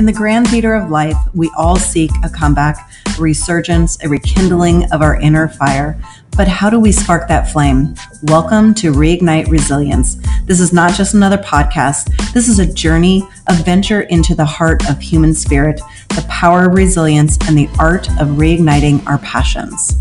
In 0.00 0.06
the 0.06 0.12
grand 0.14 0.48
theater 0.48 0.72
of 0.72 0.88
life, 0.88 1.18
we 1.34 1.50
all 1.58 1.76
seek 1.76 2.10
a 2.24 2.30
comeback, 2.30 2.90
a 3.06 3.20
resurgence, 3.20 4.02
a 4.02 4.08
rekindling 4.08 4.90
of 4.92 5.02
our 5.02 5.20
inner 5.20 5.46
fire. 5.46 6.02
But 6.38 6.48
how 6.48 6.70
do 6.70 6.80
we 6.80 6.90
spark 6.90 7.28
that 7.28 7.52
flame? 7.52 7.94
Welcome 8.22 8.72
to 8.76 8.92
Reignite 8.92 9.50
Resilience. 9.50 10.16
This 10.46 10.58
is 10.58 10.72
not 10.72 10.94
just 10.94 11.12
another 11.12 11.36
podcast. 11.36 12.32
This 12.32 12.48
is 12.48 12.58
a 12.58 12.72
journey, 12.72 13.28
a 13.46 13.52
venture 13.52 14.00
into 14.00 14.34
the 14.34 14.46
heart 14.46 14.88
of 14.88 14.98
human 15.02 15.34
spirit, 15.34 15.82
the 16.08 16.24
power 16.30 16.64
of 16.64 16.76
resilience, 16.76 17.36
and 17.46 17.58
the 17.58 17.68
art 17.78 18.08
of 18.12 18.38
reigniting 18.38 19.06
our 19.06 19.18
passions. 19.18 19.98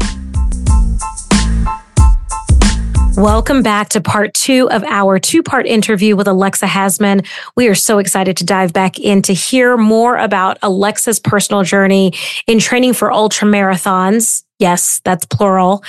Welcome 3.20 3.64
back 3.64 3.90
to 3.90 4.00
part 4.00 4.34
two 4.34 4.70
of 4.72 4.82
our 4.86 5.20
two 5.20 5.44
part 5.44 5.68
interview 5.68 6.16
with 6.16 6.26
Alexa 6.26 6.66
Hasman. 6.66 7.28
We 7.54 7.68
are 7.68 7.76
so 7.76 7.98
excited 7.98 8.38
to 8.38 8.46
dive 8.46 8.72
back 8.72 8.98
in 8.98 9.22
to 9.24 9.34
hear 9.34 9.76
more 9.76 10.16
about 10.16 10.58
Alexa's 10.62 11.20
personal 11.20 11.64
journey 11.64 12.14
in 12.48 12.60
training 12.60 12.94
for 12.94 13.12
ultra 13.12 13.46
marathons 13.46 14.46
Yes, 14.60 15.00
that's 15.06 15.26
plural. 15.26 15.86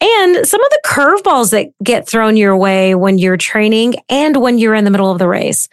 And 0.00 0.46
some 0.46 0.64
of 0.64 0.70
the 0.70 0.80
curveballs 0.86 1.50
that 1.50 1.66
get 1.84 2.08
thrown 2.08 2.38
your 2.38 2.56
way 2.56 2.94
when 2.94 3.18
you're 3.18 3.36
training 3.36 3.96
and 4.08 4.40
when 4.40 4.56
you're 4.56 4.74
in 4.74 4.84
the 4.84 4.90
middle 4.90 5.10
of 5.10 5.18
the 5.18 5.28
race. 5.28 5.68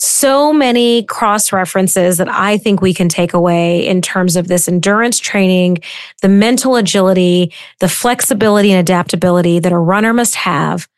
So 0.00 0.52
many 0.52 1.04
cross 1.04 1.52
references 1.52 2.18
that 2.18 2.28
I 2.28 2.58
think 2.58 2.82
we 2.82 2.92
can 2.92 3.08
take 3.08 3.34
away 3.34 3.86
in 3.86 4.02
terms 4.02 4.34
of 4.34 4.48
this 4.48 4.66
endurance 4.66 5.20
training, 5.20 5.78
the 6.22 6.28
mental 6.28 6.74
agility, 6.74 7.52
the 7.78 7.88
flexibility 7.88 8.72
and 8.72 8.80
adaptability 8.80 9.60
that 9.60 9.70
a 9.70 9.78
runner 9.78 10.12
must 10.12 10.34
have 10.34 10.88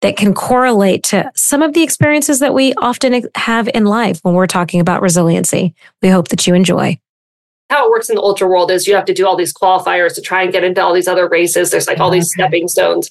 that 0.00 0.16
can 0.16 0.34
correlate 0.34 1.04
to 1.04 1.30
some 1.36 1.62
of 1.62 1.72
the 1.72 1.84
experiences 1.84 2.40
that 2.40 2.54
we 2.54 2.74
often 2.74 3.28
have 3.36 3.68
in 3.74 3.84
life 3.84 4.18
when 4.22 4.34
we're 4.34 4.46
talking 4.48 4.80
about 4.80 5.02
resiliency. 5.02 5.72
We 6.02 6.08
hope 6.08 6.28
that 6.28 6.48
you 6.48 6.54
enjoy 6.54 6.98
how 7.70 7.86
it 7.86 7.90
works 7.90 8.08
in 8.08 8.16
the 8.16 8.22
ultra 8.22 8.48
world 8.48 8.70
is 8.70 8.86
you 8.86 8.94
have 8.94 9.04
to 9.04 9.14
do 9.14 9.26
all 9.26 9.36
these 9.36 9.52
qualifiers 9.52 10.14
to 10.14 10.20
try 10.20 10.42
and 10.42 10.52
get 10.52 10.64
into 10.64 10.82
all 10.82 10.94
these 10.94 11.08
other 11.08 11.28
races. 11.28 11.70
There's 11.70 11.86
like 11.86 11.98
all 11.98 12.10
these 12.10 12.24
mm-hmm. 12.24 12.42
stepping 12.42 12.68
stones. 12.68 13.10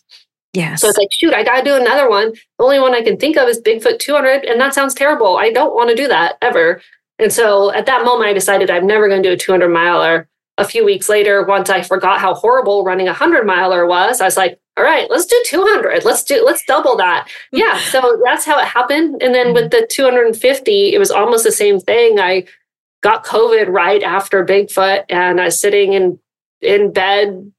Yeah. 0.54 0.76
So 0.76 0.88
it's 0.88 0.98
like, 0.98 1.10
shoot, 1.12 1.34
I 1.34 1.44
got 1.44 1.58
to 1.58 1.64
do 1.64 1.76
another 1.76 2.10
one. 2.10 2.32
The 2.32 2.64
only 2.64 2.80
one 2.80 2.96
I 2.96 3.02
can 3.02 3.18
think 3.18 3.38
of 3.38 3.48
is 3.48 3.62
Bigfoot 3.62 4.00
200. 4.00 4.46
And 4.46 4.60
that 4.60 4.74
sounds 4.74 4.96
terrible. 4.96 5.38
I 5.38 5.52
don't 5.52 5.76
want 5.76 5.90
to 5.90 5.96
do 5.96 6.08
that 6.08 6.38
ever. 6.42 6.82
And 7.20 7.32
so 7.32 7.72
at 7.74 7.86
that 7.86 8.06
moment, 8.06 8.30
I 8.30 8.34
decided 8.34 8.72
I'm 8.72 8.88
never 8.88 9.08
going 9.08 9.22
to 9.22 9.30
do 9.30 9.34
a 9.34 9.38
200 9.38 9.70
miler. 9.70 10.28
A 10.60 10.66
few 10.66 10.84
weeks 10.84 11.08
later, 11.08 11.46
once 11.46 11.70
I 11.70 11.84
forgot 11.84 12.20
how 12.20 12.34
horrible 12.34 12.84
running 12.84 13.08
a 13.08 13.12
100 13.12 13.46
miler 13.46 13.86
was, 13.86 14.20
I 14.20 14.26
was 14.26 14.38
like, 14.38 14.60
all 14.76 14.84
right, 14.84 15.08
let's 15.12 15.28
do 15.28 15.40
200. 15.46 16.04
Let's 16.04 16.24
do, 16.24 16.44
let's 16.44 16.64
double 16.66 16.96
that. 16.98 17.28
Yeah. 17.52 17.78
So 17.92 18.20
that's 18.26 18.44
how 18.44 18.58
it 18.60 18.66
happened. 18.66 19.22
And 19.22 19.36
then 19.36 19.54
with 19.54 19.66
mm-hmm. 19.66 19.82
the 19.82 19.88
250, 19.88 20.94
it 20.96 20.98
was 20.98 21.12
almost 21.12 21.44
the 21.44 21.52
same 21.52 21.80
thing. 21.80 22.20
I 22.20 22.46
got 23.02 23.26
COVID 23.26 23.68
right 23.68 24.04
after 24.04 24.46
Bigfoot, 24.46 25.06
and 25.10 25.40
I 25.40 25.46
was 25.46 25.60
sitting 25.60 25.94
in 25.94 26.20
in 26.62 26.92
bed 26.92 27.52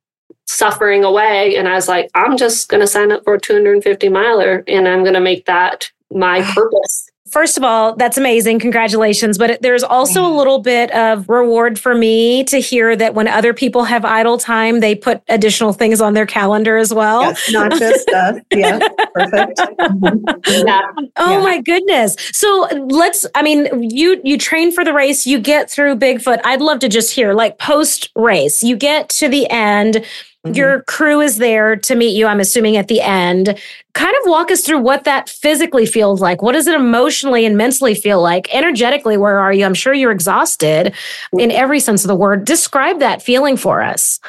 suffering 0.46 1.04
away, 1.04 1.56
and 1.56 1.68
I 1.68 1.74
was 1.74 1.88
like, 1.88 2.10
I'm 2.14 2.36
just 2.36 2.68
going 2.68 2.80
to 2.80 2.86
sign 2.86 3.12
up 3.12 3.22
for 3.24 3.34
a 3.34 3.40
250 3.40 4.08
miler, 4.08 4.64
and 4.66 4.88
I'm 4.88 5.02
going 5.02 5.14
to 5.14 5.20
make 5.20 5.46
that 5.46 5.90
my 6.10 6.42
purpose 6.54 7.08
first 7.30 7.56
of 7.56 7.64
all, 7.64 7.96
that's 7.96 8.18
amazing. 8.18 8.58
Congratulations. 8.58 9.38
But 9.38 9.62
there's 9.62 9.82
also 9.82 10.22
a 10.22 10.26
mm-hmm. 10.26 10.36
little 10.36 10.58
bit 10.58 10.90
of 10.92 11.28
reward 11.28 11.78
for 11.78 11.94
me 11.94 12.44
to 12.44 12.58
hear 12.58 12.96
that 12.96 13.14
when 13.14 13.28
other 13.28 13.54
people 13.54 13.84
have 13.84 14.04
idle 14.04 14.38
time, 14.38 14.80
they 14.80 14.94
put 14.94 15.22
additional 15.28 15.72
things 15.72 16.00
on 16.00 16.14
their 16.14 16.26
calendar 16.26 16.76
as 16.76 16.92
well. 16.92 17.22
Yes, 17.22 17.50
not 17.52 17.72
just 17.72 18.08
us. 18.10 18.40
yeah, 18.54 18.78
perfect. 19.14 19.60
Yeah. 20.48 20.80
Oh 21.16 21.38
yeah. 21.38 21.42
my 21.42 21.60
goodness. 21.60 22.16
So 22.32 22.68
let's, 22.88 23.26
I 23.34 23.42
mean, 23.42 23.90
you, 23.90 24.20
you 24.24 24.38
train 24.38 24.72
for 24.72 24.84
the 24.84 24.92
race, 24.92 25.26
you 25.26 25.38
get 25.38 25.70
through 25.70 25.96
Bigfoot. 25.96 26.40
I'd 26.44 26.60
love 26.60 26.78
to 26.80 26.88
just 26.88 27.14
hear 27.14 27.34
like 27.34 27.58
post 27.58 28.10
race, 28.14 28.62
you 28.62 28.76
get 28.76 29.08
to 29.10 29.28
the 29.28 29.48
end 29.50 30.04
Mm-hmm. 30.46 30.54
Your 30.54 30.82
crew 30.82 31.20
is 31.20 31.38
there 31.38 31.74
to 31.76 31.94
meet 31.96 32.16
you, 32.16 32.26
I'm 32.26 32.38
assuming, 32.38 32.76
at 32.76 32.88
the 32.88 33.00
end. 33.00 33.58
Kind 33.94 34.16
of 34.22 34.30
walk 34.30 34.50
us 34.50 34.64
through 34.64 34.78
what 34.78 35.04
that 35.04 35.28
physically 35.28 35.84
feels 35.84 36.20
like. 36.20 36.42
What 36.42 36.52
does 36.52 36.68
it 36.68 36.74
emotionally 36.74 37.44
and 37.44 37.56
mentally 37.56 37.94
feel 37.94 38.22
like? 38.22 38.52
Energetically, 38.54 39.16
where 39.16 39.38
are 39.38 39.52
you? 39.52 39.64
I'm 39.64 39.74
sure 39.74 39.92
you're 39.92 40.12
exhausted 40.12 40.94
in 41.36 41.50
every 41.50 41.80
sense 41.80 42.04
of 42.04 42.08
the 42.08 42.14
word. 42.14 42.44
Describe 42.44 43.00
that 43.00 43.20
feeling 43.20 43.56
for 43.56 43.82
us. 43.82 44.20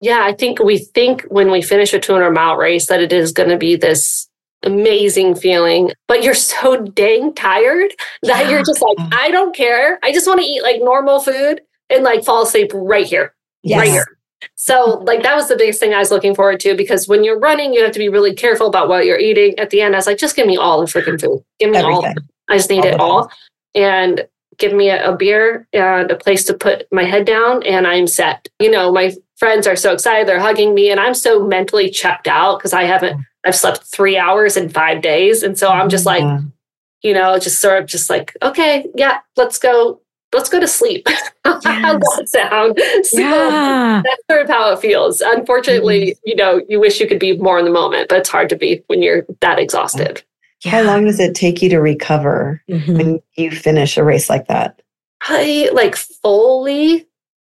Yeah, 0.00 0.24
I 0.24 0.32
think 0.32 0.60
we 0.60 0.78
think 0.78 1.22
when 1.22 1.50
we 1.50 1.62
finish 1.62 1.92
a 1.92 1.98
200 1.98 2.30
mile 2.30 2.56
race 2.56 2.86
that 2.86 3.00
it 3.00 3.12
is 3.12 3.32
going 3.32 3.48
to 3.48 3.56
be 3.56 3.76
this 3.76 4.28
amazing 4.64 5.34
feeling, 5.34 5.90
but 6.06 6.22
you're 6.22 6.34
so 6.34 6.76
dang 6.76 7.34
tired 7.34 7.92
that 8.22 8.44
yeah. 8.44 8.50
you're 8.50 8.64
just 8.64 8.82
like, 8.82 9.12
I 9.12 9.30
don't 9.30 9.54
care. 9.54 9.98
I 10.02 10.12
just 10.12 10.26
want 10.26 10.40
to 10.40 10.46
eat 10.46 10.62
like 10.62 10.80
normal 10.80 11.20
food 11.20 11.62
and 11.90 12.04
like 12.04 12.24
fall 12.24 12.42
asleep 12.42 12.70
right 12.74 13.06
here, 13.06 13.34
yes. 13.62 13.78
right 13.78 13.90
here. 13.90 14.06
So, 14.54 15.02
like, 15.04 15.22
that 15.22 15.34
was 15.34 15.48
the 15.48 15.56
biggest 15.56 15.80
thing 15.80 15.94
I 15.94 15.98
was 15.98 16.10
looking 16.10 16.34
forward 16.34 16.60
to 16.60 16.76
because 16.76 17.08
when 17.08 17.24
you're 17.24 17.38
running, 17.38 17.72
you 17.72 17.82
have 17.82 17.92
to 17.92 17.98
be 17.98 18.08
really 18.08 18.34
careful 18.34 18.66
about 18.66 18.88
what 18.88 19.04
you're 19.04 19.18
eating. 19.18 19.58
At 19.58 19.70
the 19.70 19.80
end, 19.80 19.94
I 19.94 19.98
was 19.98 20.06
like, 20.06 20.18
just 20.18 20.36
give 20.36 20.46
me 20.46 20.56
all 20.56 20.80
the 20.80 20.86
freaking 20.86 21.20
food. 21.20 21.44
Give 21.58 21.70
me 21.70 21.78
Everything. 21.78 22.04
all. 22.18 22.24
I 22.48 22.56
just 22.56 22.70
need 22.70 22.84
all 22.84 22.86
it 22.86 23.00
all. 23.00 23.32
And 23.74 24.26
give 24.58 24.72
me 24.72 24.90
a, 24.90 25.10
a, 25.10 25.16
beer 25.16 25.66
and 25.72 26.10
a 26.10 26.16
place 26.16 26.44
to 26.44 26.54
put 26.54 26.86
my 26.92 27.04
head 27.04 27.26
down, 27.26 27.62
and 27.64 27.86
I'm 27.86 28.06
set. 28.06 28.48
You 28.60 28.70
know, 28.70 28.92
my 28.92 29.14
friends 29.36 29.66
are 29.66 29.76
so 29.76 29.92
excited. 29.92 30.28
They're 30.28 30.40
hugging 30.40 30.74
me, 30.74 30.90
and 30.90 31.00
I'm 31.00 31.14
so 31.14 31.44
mentally 31.46 31.90
checked 31.90 32.28
out 32.28 32.58
because 32.58 32.72
I 32.72 32.84
haven't, 32.84 33.20
I've 33.44 33.56
slept 33.56 33.84
three 33.84 34.16
hours 34.16 34.56
in 34.56 34.68
five 34.68 35.02
days. 35.02 35.42
And 35.42 35.58
so 35.58 35.68
I'm 35.68 35.88
just 35.88 36.06
like, 36.06 36.22
mm-hmm. 36.22 36.48
you 37.02 37.14
know, 37.14 37.38
just 37.38 37.60
sort 37.60 37.82
of 37.82 37.88
just 37.88 38.10
like, 38.10 38.36
okay, 38.42 38.86
yeah, 38.94 39.18
let's 39.36 39.58
go 39.58 40.00
let's 40.32 40.48
go 40.48 40.60
to 40.60 40.68
sleep. 40.68 41.08
Yes. 41.44 41.64
How's 41.64 42.00
that 42.00 42.28
sound? 42.28 43.06
So 43.06 43.20
yeah. 43.20 44.02
that's 44.04 44.22
sort 44.30 44.42
of 44.42 44.48
how 44.48 44.72
it 44.72 44.80
feels. 44.80 45.20
Unfortunately, 45.20 46.12
mm-hmm. 46.12 46.20
you 46.24 46.36
know, 46.36 46.60
you 46.68 46.80
wish 46.80 47.00
you 47.00 47.06
could 47.06 47.18
be 47.18 47.36
more 47.36 47.58
in 47.58 47.64
the 47.64 47.70
moment, 47.70 48.08
but 48.08 48.18
it's 48.18 48.28
hard 48.28 48.48
to 48.48 48.56
be 48.56 48.82
when 48.86 49.02
you're 49.02 49.24
that 49.40 49.58
exhausted. 49.58 50.22
Yeah. 50.64 50.72
How 50.72 50.82
long 50.82 51.04
does 51.04 51.20
it 51.20 51.34
take 51.34 51.62
you 51.62 51.68
to 51.70 51.78
recover 51.78 52.62
mm-hmm. 52.68 52.96
when 52.96 53.22
you 53.36 53.50
finish 53.50 53.96
a 53.96 54.04
race 54.04 54.28
like 54.30 54.46
that? 54.48 54.82
Probably 55.20 55.70
like 55.70 55.96
fully, 55.96 57.06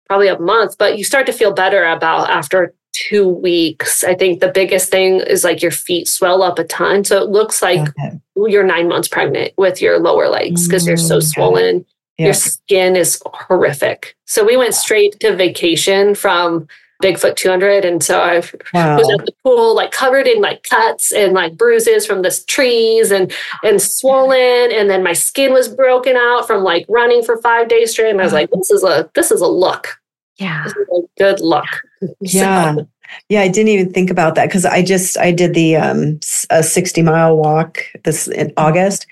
probably 0.07 0.27
a 0.27 0.39
month, 0.39 0.77
but 0.77 0.97
you 0.97 1.03
start 1.03 1.25
to 1.27 1.33
feel 1.33 1.53
better 1.53 1.85
about 1.85 2.29
after 2.29 2.73
two 2.93 3.27
weeks. 3.27 4.03
I 4.03 4.15
think 4.15 4.39
the 4.39 4.51
biggest 4.51 4.89
thing 4.89 5.21
is 5.21 5.43
like 5.43 5.61
your 5.61 5.71
feet 5.71 6.07
swell 6.07 6.41
up 6.41 6.59
a 6.59 6.63
ton. 6.63 7.03
So 7.03 7.21
it 7.21 7.29
looks 7.29 7.61
like 7.61 7.89
okay. 7.89 8.19
you're 8.35 8.63
nine 8.63 8.87
months 8.87 9.07
pregnant 9.07 9.53
with 9.57 9.81
your 9.81 9.99
lower 9.99 10.27
legs 10.29 10.67
because 10.67 10.83
mm-hmm. 10.83 10.89
they're 10.89 10.97
so 10.97 11.17
mm, 11.17 11.23
swollen 11.23 11.85
yeah. 12.19 12.25
your 12.25 12.33
skin 12.33 12.95
is 12.95 13.21
horrific. 13.25 14.15
So 14.25 14.45
we 14.45 14.57
went 14.57 14.75
straight 14.75 15.19
to 15.21 15.35
vacation 15.35 16.13
from 16.13 16.67
Bigfoot 17.01 17.37
200. 17.37 17.85
And 17.85 18.03
so 18.03 18.19
I 18.19 18.43
wow. 18.73 18.97
was 18.97 19.09
at 19.09 19.25
the 19.25 19.31
pool, 19.43 19.73
like 19.73 19.91
covered 19.91 20.27
in 20.27 20.41
like 20.41 20.63
cuts 20.63 21.13
and 21.13 21.33
like 21.33 21.57
bruises 21.57 22.05
from 22.05 22.21
the 22.21 22.43
trees 22.47 23.09
and, 23.09 23.31
and 23.63 23.81
swollen. 23.81 24.71
And 24.71 24.89
then 24.89 25.01
my 25.01 25.13
skin 25.13 25.53
was 25.53 25.69
broken 25.69 26.17
out 26.17 26.45
from 26.45 26.63
like 26.63 26.85
running 26.89 27.23
for 27.23 27.41
five 27.41 27.69
days 27.69 27.91
straight. 27.91 28.11
And 28.11 28.19
I 28.19 28.25
was 28.25 28.33
like, 28.33 28.49
this 28.51 28.69
is 28.69 28.83
a, 28.83 29.09
this 29.15 29.31
is 29.31 29.39
a 29.39 29.47
look. 29.47 29.97
Yeah. 30.37 30.67
A 30.67 31.01
good 31.17 31.39
look. 31.39 31.65
Yeah. 32.21 32.75
So, 32.75 32.87
yeah, 33.27 33.41
I 33.41 33.49
didn't 33.49 33.69
even 33.69 33.91
think 33.91 34.09
about 34.09 34.35
that 34.35 34.47
because 34.47 34.63
I 34.63 34.81
just 34.81 35.17
I 35.17 35.33
did 35.33 35.53
the 35.53 35.75
um 35.75 36.19
a 36.49 36.63
60 36.63 37.01
mile 37.01 37.35
walk 37.35 37.79
this 38.05 38.29
in 38.29 38.53
August 38.55 39.05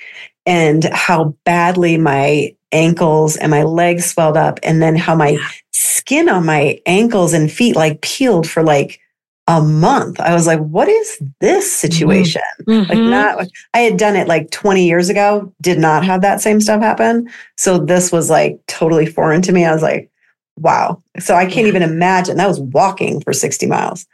and 0.48 0.86
how 0.86 1.36
badly 1.44 1.98
my 1.98 2.56
ankles 2.72 3.36
and 3.36 3.52
my 3.52 3.64
legs 3.64 4.06
swelled 4.06 4.38
up 4.38 4.60
and 4.64 4.82
then 4.82 4.96
how 4.96 5.14
my 5.14 5.38
skin 5.72 6.30
on 6.30 6.46
my 6.46 6.80
ankles 6.86 7.34
and 7.34 7.52
feet 7.52 7.76
like 7.76 8.02
peeled 8.02 8.50
for 8.50 8.64
like 8.64 9.00
a 9.48 9.62
month. 9.62 10.20
I 10.20 10.34
was 10.34 10.48
like, 10.48 10.60
what 10.60 10.88
is 10.88 11.22
this 11.40 11.66
mm-hmm. 11.66 11.92
situation? 11.92 12.42
Mm-hmm. 12.68 12.90
Like 12.90 13.00
not 13.00 13.48
I 13.74 13.80
had 13.80 13.98
done 13.98 14.16
it 14.16 14.28
like 14.28 14.52
20 14.52 14.86
years 14.86 15.10
ago, 15.10 15.54
did 15.62 15.80
not 15.80 16.04
have 16.04 16.22
that 16.22 16.42
same 16.42 16.60
stuff 16.60 16.82
happen. 16.82 17.30
So 17.58 17.78
this 17.78 18.12
was 18.12 18.30
like 18.30 18.60
totally 18.68 19.06
foreign 19.06 19.42
to 19.44 19.52
me. 19.52 19.66
I 19.66 19.74
was 19.74 19.84
like, 19.84 20.10
wow. 20.58 21.02
So 21.20 21.36
I 21.36 21.46
can't 21.46 21.68
even 21.68 21.84
imagine. 21.84 22.38
That 22.38 22.48
was 22.48 22.60
walking 22.60 23.22
for 23.22 23.32
60 23.32 23.68
miles, 23.68 24.06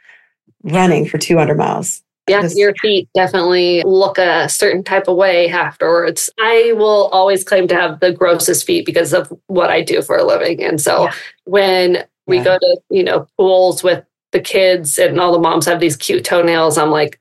running 0.62 1.06
for 1.06 1.18
200 1.18 1.56
miles. 1.56 2.03
Yeah, 2.26 2.48
your 2.54 2.74
feet 2.80 3.08
definitely 3.14 3.82
look 3.84 4.16
a 4.16 4.48
certain 4.48 4.82
type 4.82 5.08
of 5.08 5.16
way 5.16 5.50
afterwards. 5.50 6.30
I 6.40 6.72
will 6.74 7.08
always 7.08 7.44
claim 7.44 7.68
to 7.68 7.74
have 7.74 8.00
the 8.00 8.12
grossest 8.12 8.66
feet 8.66 8.86
because 8.86 9.12
of 9.12 9.30
what 9.48 9.68
I 9.68 9.82
do 9.82 10.00
for 10.00 10.16
a 10.16 10.24
living. 10.24 10.62
And 10.62 10.80
so 10.80 11.04
yeah. 11.04 11.14
when 11.44 12.04
we 12.26 12.38
yeah. 12.38 12.44
go 12.44 12.58
to, 12.58 12.80
you 12.88 13.04
know, 13.04 13.26
pools 13.36 13.82
with 13.82 14.04
the 14.32 14.40
kids 14.40 14.96
and 14.96 15.20
all 15.20 15.32
the 15.32 15.38
moms 15.38 15.66
have 15.66 15.80
these 15.80 15.98
cute 15.98 16.24
toenails, 16.24 16.78
I'm 16.78 16.90
like, 16.90 17.20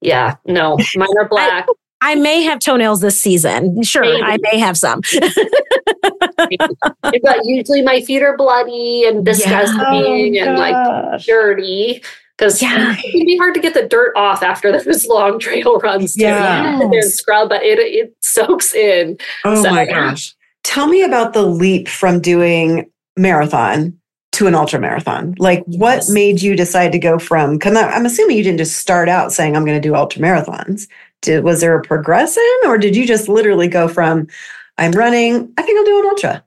yeah, 0.00 0.36
no, 0.46 0.78
mine 0.96 1.08
are 1.20 1.28
black. 1.28 1.66
I, 2.00 2.12
I 2.12 2.14
may 2.14 2.42
have 2.42 2.58
toenails 2.60 3.00
this 3.00 3.20
season. 3.20 3.82
Sure, 3.82 4.02
Maybe. 4.02 4.22
I 4.22 4.38
may 4.40 4.58
have 4.58 4.78
some. 4.78 5.02
but 7.22 7.40
usually 7.44 7.82
my 7.82 8.00
feet 8.00 8.22
are 8.22 8.36
bloody 8.36 9.04
and 9.06 9.24
disgusting 9.26 10.34
yeah. 10.34 10.44
oh, 10.44 10.48
and 10.48 10.58
like 10.58 11.20
dirty 11.26 12.02
because 12.38 12.62
yeah. 12.62 12.94
it 12.96 13.12
can 13.12 13.26
be 13.26 13.36
hard 13.36 13.54
to 13.54 13.60
get 13.60 13.74
the 13.74 13.86
dirt 13.86 14.12
off 14.16 14.42
after 14.42 14.70
those 14.70 15.06
long 15.08 15.38
trail 15.38 15.78
runs. 15.78 16.14
Too. 16.14 16.22
Yeah, 16.22 16.80
there's 16.90 17.14
scrub, 17.14 17.48
but 17.48 17.62
it 17.62 17.78
it 17.78 18.16
soaks 18.20 18.74
in. 18.74 19.18
Oh 19.44 19.62
so, 19.62 19.70
my 19.70 19.84
gosh. 19.86 20.34
tell 20.62 20.86
me 20.86 21.02
about 21.02 21.32
the 21.32 21.42
leap 21.42 21.88
from 21.88 22.20
doing 22.20 22.90
marathon 23.16 23.98
to 24.32 24.46
an 24.46 24.54
ultra 24.54 24.78
marathon. 24.78 25.34
Like, 25.38 25.64
what 25.66 25.96
Yes. 25.96 26.10
made 26.10 26.40
you 26.40 26.54
decide 26.54 26.92
to 26.92 26.98
go 26.98 27.18
from? 27.18 27.54
Because 27.54 27.76
I'm 27.76 28.06
assuming 28.06 28.36
you 28.36 28.44
didn't 28.44 28.58
just 28.58 28.76
start 28.76 29.08
out 29.08 29.32
saying 29.32 29.56
I'm 29.56 29.64
going 29.64 29.80
to 29.80 29.88
do 29.88 29.96
ultra 29.96 30.22
marathons. 30.22 30.86
Did 31.22 31.42
was 31.42 31.60
there 31.60 31.76
a 31.76 31.82
progression, 31.82 32.44
or 32.64 32.78
did 32.78 32.94
you 32.94 33.04
just 33.04 33.28
literally 33.28 33.66
go 33.66 33.88
from 33.88 34.28
I'm 34.78 34.92
running? 34.92 35.52
I 35.58 35.62
think 35.62 35.78
I'll 35.78 35.84
do 35.84 35.98
an 35.98 36.06
ultra. 36.06 36.44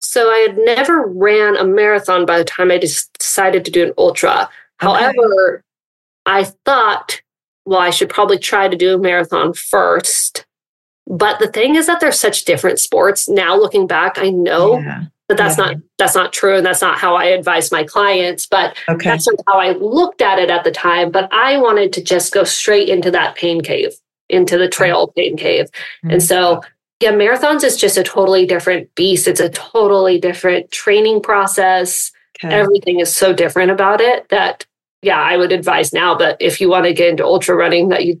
So 0.00 0.30
I 0.30 0.46
had 0.48 0.56
never 0.58 1.06
ran 1.06 1.56
a 1.56 1.64
marathon 1.64 2.24
by 2.24 2.38
the 2.38 2.44
time 2.44 2.70
I 2.70 2.78
just 2.78 3.12
decided 3.18 3.64
to 3.66 3.70
do 3.70 3.84
an 3.84 3.92
ultra. 3.98 4.48
However, 4.78 5.62
I 6.26 6.44
thought, 6.64 7.20
well, 7.64 7.80
I 7.80 7.90
should 7.90 8.08
probably 8.08 8.38
try 8.38 8.68
to 8.68 8.76
do 8.76 8.94
a 8.94 8.98
marathon 8.98 9.52
first. 9.54 10.44
But 11.06 11.38
the 11.38 11.48
thing 11.48 11.76
is 11.76 11.86
that 11.86 12.00
they're 12.00 12.12
such 12.12 12.44
different 12.44 12.80
sports. 12.80 13.28
Now 13.28 13.56
looking 13.56 13.86
back, 13.86 14.18
I 14.18 14.30
know 14.30 14.78
Yeah. 14.78 15.02
that 15.28 15.36
that's 15.36 15.56
Yeah. 15.56 15.66
not 15.66 15.76
that's 15.98 16.14
not 16.14 16.32
true, 16.32 16.56
and 16.56 16.66
that's 16.66 16.82
not 16.82 16.98
how 16.98 17.14
I 17.14 17.26
advise 17.26 17.72
my 17.72 17.84
clients. 17.84 18.46
But 18.46 18.76
Okay. 18.88 19.10
that's 19.10 19.28
how 19.46 19.58
I 19.58 19.70
looked 19.72 20.20
at 20.20 20.38
it 20.38 20.50
at 20.50 20.64
the 20.64 20.72
time. 20.72 21.10
But 21.10 21.28
I 21.32 21.58
wanted 21.58 21.92
to 21.94 22.02
just 22.02 22.32
go 22.32 22.44
straight 22.44 22.88
into 22.88 23.10
that 23.12 23.36
pain 23.36 23.60
cave, 23.60 23.94
into 24.28 24.58
the 24.58 24.68
trail 24.68 25.08
pain 25.16 25.36
cave. 25.36 25.68
And 26.02 26.12
mm-hmm. 26.12 26.20
so, 26.20 26.60
yeah, 27.00 27.12
marathons 27.12 27.62
is 27.62 27.76
just 27.76 27.96
a 27.96 28.02
totally 28.02 28.46
different 28.46 28.92
beast. 28.94 29.28
It's 29.28 29.40
a 29.40 29.48
totally 29.50 30.18
different 30.18 30.70
training 30.72 31.22
process. 31.22 32.10
Okay. 32.44 32.54
Everything 32.54 33.00
is 33.00 33.14
so 33.14 33.32
different 33.32 33.70
about 33.70 34.00
it 34.00 34.28
that, 34.28 34.66
yeah, 35.02 35.20
I 35.20 35.36
would 35.36 35.52
advise 35.52 35.92
now. 35.92 36.16
But 36.16 36.36
if 36.40 36.60
you 36.60 36.68
want 36.68 36.84
to 36.86 36.92
get 36.92 37.08
into 37.08 37.24
ultra 37.24 37.54
running, 37.56 37.88
that 37.90 38.04
you 38.04 38.20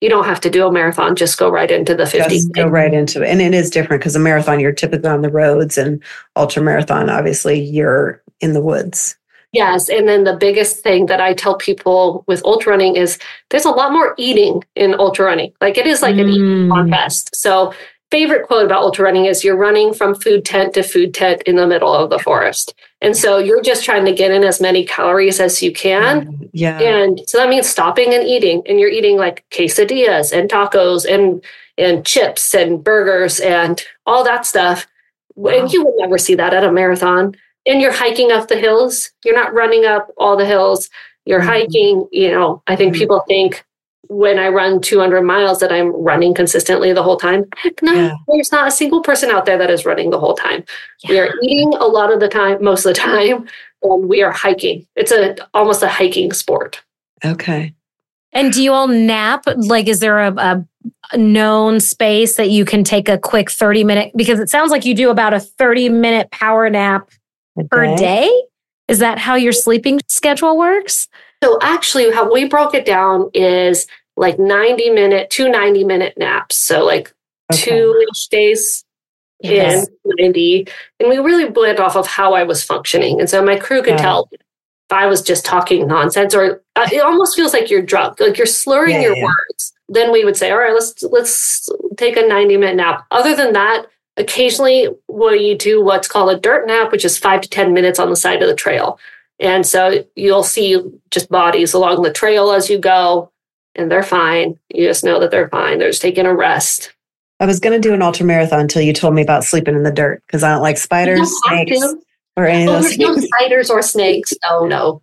you 0.00 0.08
don't 0.08 0.24
have 0.24 0.40
to 0.40 0.48
do 0.50 0.66
a 0.66 0.72
marathon. 0.72 1.14
Just 1.14 1.38
go 1.38 1.50
right 1.50 1.70
into 1.70 1.94
the 1.94 2.06
50. 2.06 2.34
Just 2.34 2.52
go 2.52 2.66
right 2.66 2.94
into 2.94 3.22
it. 3.22 3.28
And 3.28 3.42
it 3.42 3.52
is 3.52 3.68
different 3.68 4.00
because 4.00 4.16
a 4.16 4.18
marathon, 4.18 4.58
you're 4.58 4.72
typically 4.72 5.10
on 5.10 5.20
the 5.20 5.28
roads, 5.30 5.76
and 5.76 6.02
ultra 6.36 6.62
marathon, 6.62 7.10
obviously, 7.10 7.60
you're 7.60 8.22
in 8.40 8.54
the 8.54 8.62
woods. 8.62 9.18
Yes. 9.52 9.88
And 9.90 10.08
then 10.08 10.24
the 10.24 10.36
biggest 10.36 10.78
thing 10.82 11.06
that 11.06 11.20
I 11.20 11.34
tell 11.34 11.56
people 11.56 12.24
with 12.28 12.42
ultra 12.46 12.70
running 12.70 12.96
is 12.96 13.18
there's 13.50 13.64
a 13.66 13.70
lot 13.70 13.92
more 13.92 14.14
eating 14.16 14.64
in 14.74 14.94
ultra 14.94 15.26
running. 15.26 15.52
Like 15.60 15.76
it 15.76 15.86
is 15.86 16.02
like 16.02 16.14
an 16.16 16.28
eating 16.28 16.68
Mm. 16.68 16.70
contest. 16.70 17.34
So, 17.34 17.74
favorite 18.10 18.46
quote 18.46 18.64
about 18.64 18.82
ultra 18.82 19.04
running 19.04 19.26
is 19.26 19.44
you're 19.44 19.56
running 19.56 19.94
from 19.94 20.14
food 20.14 20.44
tent 20.44 20.74
to 20.74 20.82
food 20.82 21.14
tent 21.14 21.42
in 21.42 21.56
the 21.56 21.66
middle 21.66 21.92
of 21.94 22.10
the 22.10 22.18
forest. 22.18 22.74
And 23.00 23.16
so 23.16 23.38
you're 23.38 23.62
just 23.62 23.84
trying 23.84 24.04
to 24.04 24.12
get 24.12 24.30
in 24.30 24.44
as 24.44 24.60
many 24.60 24.84
calories 24.84 25.40
as 25.40 25.62
you 25.62 25.72
can. 25.72 26.48
Yeah. 26.52 26.78
And 26.80 27.20
so 27.28 27.38
that 27.38 27.48
means 27.48 27.68
stopping 27.68 28.12
and 28.12 28.26
eating. 28.26 28.62
And 28.66 28.80
you're 28.80 28.90
eating 28.90 29.16
like 29.16 29.44
quesadillas 29.50 30.32
and 30.36 30.50
tacos 30.50 31.06
and 31.10 31.42
and 31.78 32.04
chips 32.04 32.54
and 32.54 32.84
burgers 32.84 33.40
and 33.40 33.82
all 34.04 34.22
that 34.24 34.44
stuff. 34.44 34.86
Wow. 35.36 35.52
And 35.52 35.72
you 35.72 35.82
would 35.84 35.94
never 35.96 36.18
see 36.18 36.34
that 36.34 36.52
at 36.52 36.64
a 36.64 36.70
marathon. 36.70 37.34
And 37.64 37.80
you're 37.80 37.92
hiking 37.92 38.32
up 38.32 38.48
the 38.48 38.58
hills. 38.58 39.10
You're 39.24 39.36
not 39.36 39.54
running 39.54 39.86
up 39.86 40.12
all 40.18 40.36
the 40.36 40.44
hills. 40.44 40.90
You're 41.24 41.40
Mhm. 41.40 41.46
hiking, 41.46 42.08
you 42.12 42.30
know, 42.32 42.62
I 42.66 42.76
think 42.76 42.94
Mhm. 42.94 42.98
people 42.98 43.24
think 43.28 43.64
when 44.10 44.40
I 44.40 44.48
run 44.48 44.80
200 44.80 45.22
miles 45.22 45.60
that 45.60 45.70
I'm 45.72 45.92
running 45.92 46.34
consistently 46.34 46.92
the 46.92 47.02
whole 47.02 47.16
time. 47.16 47.44
Heck 47.56 47.80
no, 47.80 47.92
Yeah. 47.94 48.10
there's 48.26 48.50
not 48.50 48.66
a 48.66 48.70
single 48.70 49.02
person 49.02 49.30
out 49.30 49.46
there 49.46 49.56
that 49.56 49.70
is 49.70 49.86
running 49.86 50.10
the 50.10 50.18
whole 50.18 50.34
time. 50.34 50.64
We 51.08 51.18
are 51.20 51.32
eating 51.42 51.72
a 51.74 51.86
lot 51.86 52.12
of 52.12 52.18
the 52.18 52.26
time, 52.28 52.62
most 52.62 52.84
of 52.84 52.92
the 52.92 53.00
time, 53.00 53.46
and 53.82 54.08
we 54.08 54.20
are 54.22 54.32
hiking. 54.32 54.84
It's 54.96 55.12
a 55.12 55.36
almost 55.54 55.82
a 55.84 55.88
hiking 55.88 56.32
sport. 56.32 56.82
Okay. 57.24 57.72
And 58.32 58.52
do 58.52 58.62
you 58.62 58.72
all 58.72 58.88
nap? 58.88 59.44
Like, 59.56 59.86
is 59.86 60.00
there 60.00 60.18
a, 60.18 60.64
a 61.12 61.16
known 61.16 61.78
space 61.78 62.34
that 62.36 62.50
you 62.50 62.64
can 62.64 62.82
take 62.82 63.08
a 63.08 63.16
quick 63.18 63.48
30 63.50 63.84
minute? 63.84 64.12
Because 64.16 64.40
it 64.40 64.50
sounds 64.50 64.72
like 64.72 64.84
you 64.84 64.94
do 64.94 65.10
about 65.10 65.34
a 65.34 65.40
30 65.40 65.88
minute 65.88 66.30
power 66.32 66.68
nap 66.68 67.10
per 67.70 67.84
Okay. 67.84 67.96
day. 67.96 68.42
Is 68.88 68.98
that 68.98 69.18
how 69.18 69.36
your 69.36 69.52
sleeping 69.52 70.00
schedule 70.08 70.58
works? 70.58 71.06
So 71.42 71.58
actually, 71.62 72.10
how 72.12 72.30
we 72.30 72.44
broke 72.46 72.74
it 72.74 72.84
down 72.84 73.30
is 73.34 73.86
like 74.16 74.38
90 74.38 74.90
minute, 74.90 75.30
two 75.30 75.48
90 75.48 75.84
minute 75.84 76.14
naps. 76.16 76.56
So 76.56 76.84
like 76.84 77.12
Okay. 77.52 77.62
two 77.70 78.06
ish 78.12 78.28
days 78.28 78.84
Yes. 79.40 79.88
in 80.04 80.12
90. 80.18 80.68
And 81.00 81.08
we 81.08 81.18
really 81.18 81.46
went 81.46 81.80
off 81.80 81.96
of 81.96 82.06
how 82.06 82.34
I 82.34 82.42
was 82.44 82.62
functioning. 82.62 83.18
And 83.20 83.28
so 83.28 83.42
my 83.44 83.56
crew 83.56 83.78
could 83.82 83.96
Got 83.96 83.98
it. 83.98 84.02
tell 84.02 84.28
if 84.32 84.40
I 84.90 85.06
was 85.06 85.22
just 85.22 85.44
talking 85.44 85.86
nonsense 85.86 86.34
or 86.34 86.62
uh, 86.76 86.88
it 86.92 87.00
almost 87.00 87.34
feels 87.34 87.52
like 87.52 87.70
you're 87.70 87.82
drunk, 87.82 88.20
like 88.20 88.36
you're 88.38 88.46
slurring 88.46 88.96
Yeah, 88.96 89.02
your 89.08 89.16
yeah. 89.16 89.24
words. 89.24 89.72
Then 89.88 90.12
we 90.12 90.24
would 90.24 90.36
say, 90.36 90.50
all 90.52 90.58
right, 90.58 90.74
let's 90.74 91.02
let's 91.02 91.68
take 91.96 92.16
a 92.16 92.22
90 92.26 92.56
minute 92.56 92.76
nap. 92.76 93.04
Other 93.10 93.34
than 93.34 93.52
that, 93.54 93.86
occasionally 94.16 94.88
we 95.08 95.54
do 95.56 95.82
what's 95.82 96.06
called 96.08 96.30
a 96.30 96.38
dirt 96.38 96.66
nap, 96.66 96.92
which 96.92 97.04
is 97.04 97.16
five 97.18 97.40
to 97.40 97.48
10 97.48 97.72
minutes 97.72 97.98
on 97.98 98.10
the 98.10 98.16
side 98.16 98.42
of 98.42 98.48
the 98.48 98.54
trail. 98.54 98.98
And 99.40 99.66
so 99.66 100.04
you'll 100.16 100.42
see 100.44 100.80
just 101.10 101.30
bodies 101.30 101.72
along 101.72 102.02
the 102.02 102.12
trail 102.12 102.50
as 102.52 102.68
you 102.70 102.78
go, 102.78 103.32
and 103.74 103.90
they're 103.90 104.02
fine. 104.02 104.58
You 104.74 104.86
just 104.86 105.04
know 105.04 105.20
that 105.20 105.30
they're 105.30 105.48
fine. 105.48 105.78
They're 105.78 105.90
just 105.90 106.02
taking 106.02 106.26
a 106.26 106.34
rest. 106.34 106.92
I 107.40 107.46
was 107.46 107.58
going 107.60 107.80
to 107.80 107.88
do 107.88 107.94
an 107.94 108.02
ultra 108.02 108.26
marathon 108.26 108.60
until 108.60 108.82
you 108.82 108.92
told 108.92 109.14
me 109.14 109.22
about 109.22 109.44
sleeping 109.44 109.74
in 109.74 109.82
the 109.82 109.90
dirt 109.92 110.22
because 110.26 110.42
I 110.42 110.50
don't 110.52 110.60
like 110.62 110.76
spiders, 110.76 111.18
don't 111.18 111.66
snakes, 111.66 111.80
to. 111.80 111.96
or 112.36 112.44
any 112.46 112.68
Oh, 112.68 112.76
of 112.76 112.82
there's 112.82 112.96
those 112.98 112.98
no 112.98 113.16
spiders 113.16 113.70
or 113.70 113.80
snakes. 113.82 114.32
Oh 114.48 114.66
no. 114.66 115.00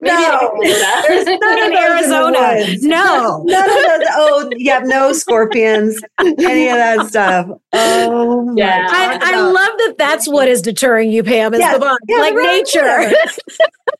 Maybe 0.00 0.14
No, 0.14 0.38
can 0.38 0.60
there's 1.08 1.24
none 1.26 1.34
In 1.34 1.40
those 1.40 1.64
in 1.64 1.70
the 1.72 1.78
Arizona. 1.80 2.38
woods. 2.68 2.82
No. 2.84 3.42
None 3.46 3.68
of 3.68 3.76
those. 4.00 4.08
Oh, 4.12 4.50
yeah, 4.56 4.78
no 4.84 5.12
scorpions, 5.12 6.00
any 6.20 6.68
of 6.68 6.76
that 6.76 7.06
stuff. 7.08 7.48
Oh, 7.72 8.42
my 8.44 8.52
Yeah. 8.54 8.86
I, 8.88 9.18
I 9.20 9.40
love 9.40 9.54
that 9.78 9.94
that's 9.98 10.28
what 10.28 10.46
is 10.46 10.62
deterring 10.62 11.10
you, 11.10 11.24
Pam, 11.24 11.52
is 11.52 11.58
Yeah, 11.60 11.72
the 11.72 11.80
bond, 11.80 11.98
yeah, 12.06 12.18
like 12.18 12.34
right, 12.34 12.64
nature. 12.64 13.12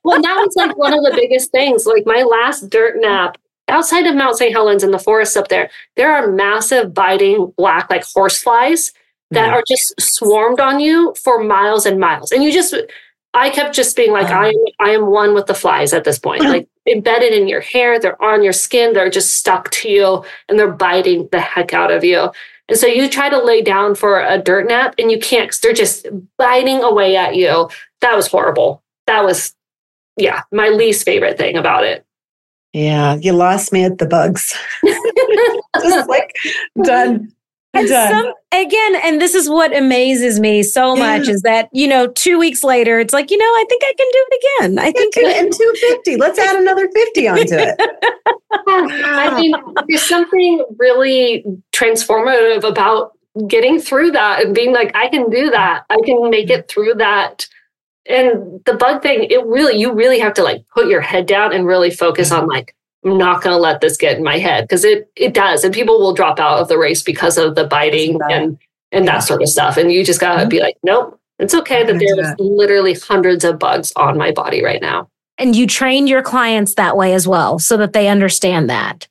well, 0.05 0.20
now 0.20 0.41
it's 0.44 0.55
like 0.55 0.76
one 0.76 0.93
of 0.93 1.03
the 1.03 1.12
biggest 1.17 1.50
things. 1.50 1.85
Like 1.85 2.05
my 2.06 2.23
last 2.23 2.70
dirt 2.70 3.00
nap 3.00 3.37
outside 3.69 4.06
of 4.06 4.15
Mount 4.15 4.37
St. 4.37 4.53
Helens 4.53 4.82
in 4.82 4.91
the 4.91 4.99
forest 4.99 5.37
up 5.37 5.49
there, 5.49 5.70
there 5.97 6.15
are 6.15 6.31
massive 6.31 6.94
biting 6.94 7.53
black 7.56 7.91
like 7.91 8.05
horse 8.05 8.38
flies 8.38 8.93
that 9.31 9.50
are 9.50 9.62
just 9.69 9.94
swarmed 10.00 10.61
on 10.61 10.81
you 10.81 11.15
for 11.23 11.43
miles 11.43 11.85
and 11.85 12.00
miles. 12.00 12.32
And 12.32 12.43
you 12.43 12.53
just 12.53 12.75
I 13.35 13.50
kept 13.50 13.75
just 13.75 13.94
being 13.94 14.12
like, 14.12 14.29
Wow. 14.29 14.43
I 14.43 14.49
am 14.49 14.65
I 14.81 14.91
am 14.91 15.06
one 15.06 15.35
with 15.35 15.47
the 15.47 15.55
flies 15.55 15.93
at 15.93 16.05
this 16.05 16.19
point. 16.19 16.43
Like 16.43 16.69
embedded 16.88 17.32
in 17.32 17.49
your 17.49 17.61
hair, 17.61 18.00
they're 18.00 18.20
on 18.23 18.43
your 18.43 18.53
skin, 18.53 18.93
they're 18.93 19.11
just 19.11 19.37
stuck 19.37 19.70
to 19.73 19.88
you 19.88 20.25
and 20.49 20.59
they're 20.59 20.73
biting 20.73 21.29
the 21.31 21.41
heck 21.41 21.75
out 21.75 21.91
of 21.91 22.05
you. 22.05 22.31
And 22.69 22.79
so 22.79 22.87
you 22.87 23.08
try 23.08 23.31
to 23.31 23.43
lay 23.43 23.63
down 23.63 23.94
for 23.94 24.20
a 24.20 24.39
dirt 24.39 24.69
nap 24.69 24.94
and 24.98 25.10
you 25.10 25.19
can't 25.19 25.48
because 25.48 25.60
they're 25.60 25.72
just 25.72 26.06
biting 26.37 26.82
away 26.82 27.17
at 27.17 27.34
you. 27.34 27.69
That 28.01 28.15
was 28.15 28.27
horrible. 28.27 28.82
That 29.06 29.25
was, 29.25 29.55
yeah, 30.17 30.43
my 30.53 30.69
least 30.69 31.05
favorite 31.05 31.39
thing 31.39 31.56
about 31.56 31.84
it. 31.84 32.05
Yeah, 32.72 33.17
you 33.17 33.32
lost 33.32 33.72
me 33.72 33.84
at 33.84 33.98
the 33.98 34.06
bugs. 34.06 34.55
Just 35.82 36.08
like 36.08 36.34
done. 36.84 37.32
And 37.75 37.87
Done. 37.87 38.10
some, 38.10 38.32
again, 38.53 38.96
and 39.05 39.20
this 39.20 39.34
is 39.34 39.48
what 39.48 39.77
amazes 39.77 40.41
me 40.41 40.63
so 40.63 40.96
much 40.96 41.27
Yeah. 41.27 41.34
is 41.34 41.43
that, 41.43 41.69
you 41.72 41.87
know, 41.87 42.06
two 42.06 42.39
weeks 42.39 42.65
later, 42.65 42.98
it's 42.98 43.13
like, 43.13 43.31
you 43.31 43.37
know, 43.37 43.44
I 43.44 43.65
think 43.69 43.82
I 43.84 43.93
can 43.96 44.06
do 44.10 44.27
it 44.31 44.43
again. 44.60 44.79
I 44.79 44.91
think 44.91 45.19
I- 45.19 45.32
and 45.39 45.53
250. 45.53 46.17
Let's 46.17 46.39
add 46.39 46.56
another 46.56 46.89
50 46.91 47.29
onto 47.29 47.43
it. 47.56 47.79
I 48.69 49.39
mean, 49.39 49.53
there's 49.87 50.03
something 50.03 50.65
really 50.79 51.44
transformative 51.72 52.65
about 52.65 53.13
getting 53.46 53.79
through 53.79 54.13
that 54.13 54.44
and 54.44 54.55
being 54.55 54.72
like, 54.72 54.91
I 54.96 55.08
can 55.08 55.29
do 55.29 55.51
that. 55.51 55.84
I 55.91 55.98
can 56.06 56.31
make 56.31 56.48
it 56.48 56.69
through 56.69 56.94
that. 56.94 57.46
And 58.08 58.60
the 58.65 58.74
bug 58.74 59.03
thing, 59.03 59.24
it 59.31 59.44
really, 59.46 59.79
you 59.79 59.93
really 59.93 60.19
have 60.19 60.32
to 60.34 60.43
like 60.43 60.65
put 60.74 60.88
your 60.88 61.00
head 61.03 61.27
down 61.27 61.53
and 61.55 61.67
really 61.67 61.91
focus 61.91 62.32
on 62.32 62.46
like, 62.46 62.74
I'm 63.05 63.19
not 63.19 63.43
going 63.43 63.55
to 63.55 63.60
let 63.60 63.81
this 63.81 63.96
get 63.96 64.17
in 64.17 64.24
my 64.24 64.38
head 64.38 64.65
because 64.65 64.84
it 64.84 65.08
it 65.15 65.34
does, 65.34 65.62
and 65.62 65.72
people 65.74 66.00
will 66.00 66.15
drop 66.15 66.41
out 66.41 66.58
of 66.58 66.69
the 66.69 66.79
race 66.79 67.03
because 67.03 67.38
of 67.38 67.55
the 67.55 67.65
biting 67.65 68.19
that. 68.19 68.32
and 68.32 68.58
and 68.91 69.05
Yeah. 69.05 69.12
that 69.12 69.19
sort 69.20 69.43
of 69.43 69.48
stuff. 69.48 69.77
And 69.77 69.93
you 69.93 70.03
just 70.05 70.20
gotta 70.20 70.46
Mhm. 70.46 70.50
be 70.50 70.60
like, 70.60 70.77
nope, 70.82 71.19
it's 71.38 71.55
okay 71.55 71.84
that 71.84 71.93
gonna 71.93 72.17
there's 72.17 72.34
literally 72.38 72.94
hundreds 72.94 73.44
of 73.44 73.58
bugs 73.58 73.93
on 73.96 74.17
my 74.19 74.32
body 74.32 74.65
right 74.65 74.81
now. 74.82 75.08
and 75.41 75.55
you 75.55 75.69
train 75.69 76.08
your 76.08 76.20
clients 76.22 76.74
that 76.74 76.96
way 76.96 77.12
as 77.15 77.29
well 77.29 77.60
so 77.60 77.77
that 77.77 77.93
they 77.93 78.08
understand 78.08 78.69
that. 78.69 79.06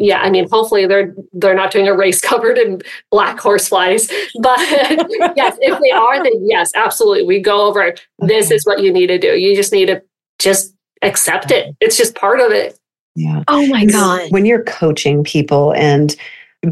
Yeah 0.00 0.18
i 0.22 0.30
mean 0.30 0.48
hopefully 0.50 0.86
they're 0.86 1.14
they're 1.34 1.54
not 1.54 1.70
doing 1.70 1.86
a 1.86 1.94
race 1.94 2.20
covered 2.30 2.58
in 2.58 2.80
black 3.10 3.38
horse 3.38 3.68
flies 3.68 4.08
but 4.40 4.58
yes 5.36 5.56
if 5.60 5.78
they 5.80 5.90
are 5.90 6.22
then 6.22 6.32
yes 6.48 6.72
absolutely 6.74 7.24
we 7.24 7.38
go 7.40 7.66
over 7.66 7.94
this 8.20 8.50
is 8.50 8.64
what 8.64 8.82
you 8.82 8.92
need 8.92 9.06
to 9.06 9.18
do 9.18 9.38
you 9.38 9.54
just 9.54 9.72
need 9.72 9.86
to 9.86 10.02
just 10.38 10.74
accept 11.02 11.50
it 11.50 11.76
it's 11.80 11.96
just 11.96 12.14
part 12.16 12.40
of 12.40 12.50
it 12.50 12.76
Yeah. 13.16 13.42
Oh 13.48 13.66
my 13.68 13.84
God. 13.86 14.30
When 14.30 14.46
you're 14.46 14.62
coaching 14.64 15.24
people 15.24 15.72
and 15.74 16.14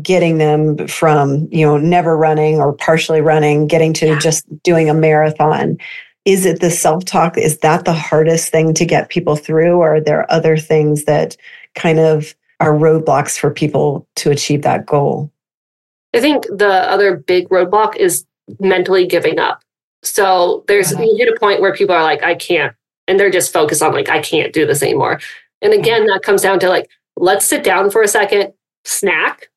getting 0.02 0.38
them 0.38 0.86
from, 0.86 1.48
you 1.50 1.64
know, 1.66 1.76
never 1.78 2.16
running 2.16 2.60
or 2.60 2.72
partially 2.74 3.20
running, 3.22 3.66
getting 3.66 3.92
to 3.94 4.06
Yeah. 4.06 4.18
just 4.18 4.44
doing 4.62 4.88
a 4.88 4.94
marathon, 4.94 5.76
is 6.24 6.44
it 6.46 6.60
the 6.60 6.70
self 6.70 7.04
talk? 7.06 7.36
Is 7.38 7.58
that 7.58 7.84
the 7.86 7.92
hardest 7.94 8.50
thing 8.52 8.74
to 8.74 8.84
get 8.84 9.08
people 9.08 9.34
through? 9.34 9.76
Or 9.78 9.96
are 9.96 10.00
there 10.00 10.30
other 10.30 10.56
things 10.58 11.04
that 11.04 11.36
kind 11.74 11.98
of 11.98 12.34
are 12.60 12.72
roadblocks 12.72 13.38
for 13.38 13.50
people 13.50 14.06
to 14.16 14.30
achieve 14.30 14.62
that 14.62 14.86
goal? 14.86 15.30
i 16.14 16.20
think 16.20 16.44
the 16.46 16.90
other 16.90 17.16
big 17.16 17.48
roadblock 17.50 17.94
is 17.96 18.24
mentally 18.60 19.06
giving 19.06 19.38
up. 19.38 19.62
So 20.02 20.64
there's 20.68 20.92
you 20.92 21.16
hit 21.16 21.28
a 21.28 21.38
point 21.38 21.60
where 21.60 21.74
people 21.74 21.94
are 21.94 22.02
like, 22.02 22.22
I 22.22 22.34
can't. 22.34 22.72
Uh-huh. 22.72 22.72
you 22.72 22.74
hit 22.74 22.74
a 22.74 22.74
point 22.74 22.74
where 22.74 22.74
people 22.74 22.74
are 22.74 22.74
like, 22.74 22.74
I 22.74 22.74
can't, 22.74 22.74
and 23.06 23.18
they're 23.18 23.30
just 23.30 23.52
focused 23.52 23.82
on 23.82 23.92
like, 23.92 24.08
I 24.08 24.20
can't 24.20 24.52
do 24.52 24.66
this 24.66 24.82
anymore. 24.82 25.20
And 25.60 25.72
again, 25.72 26.06
that 26.06 26.22
comes 26.22 26.42
down 26.42 26.60
to 26.60 26.68
like, 26.68 26.88
let's 27.16 27.46
sit 27.46 27.64
down 27.64 27.90
for 27.90 28.02
a 28.02 28.08
second, 28.08 28.52
snack, 28.84 29.48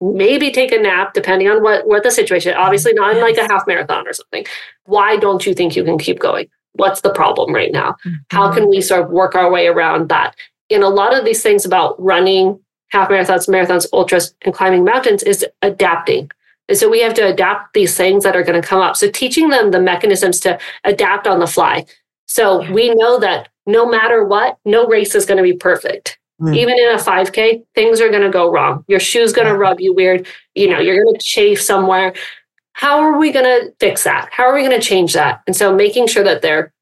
maybe 0.00 0.50
take 0.50 0.72
a 0.72 0.78
nap, 0.78 1.14
depending 1.14 1.48
on 1.48 1.62
what 1.62 1.86
what 1.86 2.02
the 2.02 2.10
situation. 2.10 2.54
Obviously, 2.54 2.92
not 2.94 3.16
in 3.16 3.22
like 3.22 3.36
a 3.36 3.52
half 3.52 3.66
marathon 3.66 4.06
or 4.06 4.12
something. 4.12 4.46
Why 4.84 5.16
don't 5.16 5.44
you 5.44 5.54
think 5.54 5.74
you 5.74 5.84
can 5.84 5.98
keep 5.98 6.18
going? 6.18 6.48
What's 6.74 7.00
the 7.00 7.12
problem 7.12 7.52
right 7.52 7.72
now? 7.72 7.96
How 8.30 8.52
can 8.52 8.68
we 8.68 8.80
sort 8.80 9.02
of 9.02 9.10
work 9.10 9.34
our 9.34 9.50
way 9.50 9.66
around 9.66 10.08
that? 10.10 10.36
In 10.70 10.82
a 10.82 10.88
lot 10.88 11.16
of 11.16 11.24
these 11.24 11.42
things 11.42 11.64
about 11.64 12.00
running 12.02 12.58
half 12.90 13.08
marathons, 13.08 13.48
marathons, 13.48 13.86
ultras, 13.92 14.34
and 14.44 14.54
climbing 14.54 14.84
mountains 14.84 15.22
is 15.22 15.44
adapting. 15.62 16.30
And 16.68 16.78
so 16.78 16.88
we 16.88 17.00
have 17.00 17.14
to 17.14 17.26
adapt 17.26 17.74
these 17.74 17.96
things 17.96 18.22
that 18.24 18.36
are 18.36 18.42
going 18.44 18.60
to 18.60 18.66
come 18.66 18.80
up. 18.80 18.96
So 18.96 19.10
teaching 19.10 19.48
them 19.48 19.72
the 19.72 19.80
mechanisms 19.80 20.38
to 20.40 20.58
adapt 20.84 21.26
on 21.26 21.40
the 21.40 21.46
fly. 21.46 21.84
So 22.26 22.62
Yeah. 22.62 22.72
we 22.72 22.94
know 22.94 23.18
that 23.18 23.48
no 23.66 23.86
matter 23.86 24.24
what, 24.24 24.58
no 24.64 24.86
race 24.86 25.14
is 25.14 25.26
going 25.26 25.36
to 25.38 25.42
be 25.42 25.52
perfect. 25.52 26.18
Mm. 26.40 26.56
Even 26.56 26.78
in 26.78 26.94
a 26.94 26.98
5K, 26.98 27.64
things 27.74 28.00
are 28.00 28.08
going 28.08 28.22
to 28.22 28.30
go 28.30 28.50
wrong. 28.50 28.84
Your 28.88 29.00
shoe's 29.00 29.32
going 29.32 29.48
to 29.48 29.56
rub 29.56 29.80
you 29.80 29.92
weird. 29.92 30.26
You 30.54 30.70
know, 30.70 30.78
you're 30.78 31.02
going 31.04 31.14
to 31.14 31.20
chafe 31.24 31.60
somewhere. 31.60 32.14
How 32.72 33.00
are 33.00 33.18
we 33.18 33.30
going 33.30 33.44
to 33.44 33.72
fix 33.78 34.04
that? 34.04 34.28
How 34.32 34.44
are 34.44 34.54
we 34.54 34.62
going 34.66 34.80
to 34.80 34.86
change 34.86 35.12
that? 35.12 35.42
And 35.46 35.54
so 35.54 35.74
making 35.74 36.06
sure 36.06 36.24
that 36.24 36.40
they're 36.40 36.72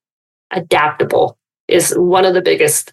adaptable 0.53 1.39
is 1.67 1.93
one 1.93 2.25
of 2.25 2.35
the 2.35 2.43
biggest 2.43 2.93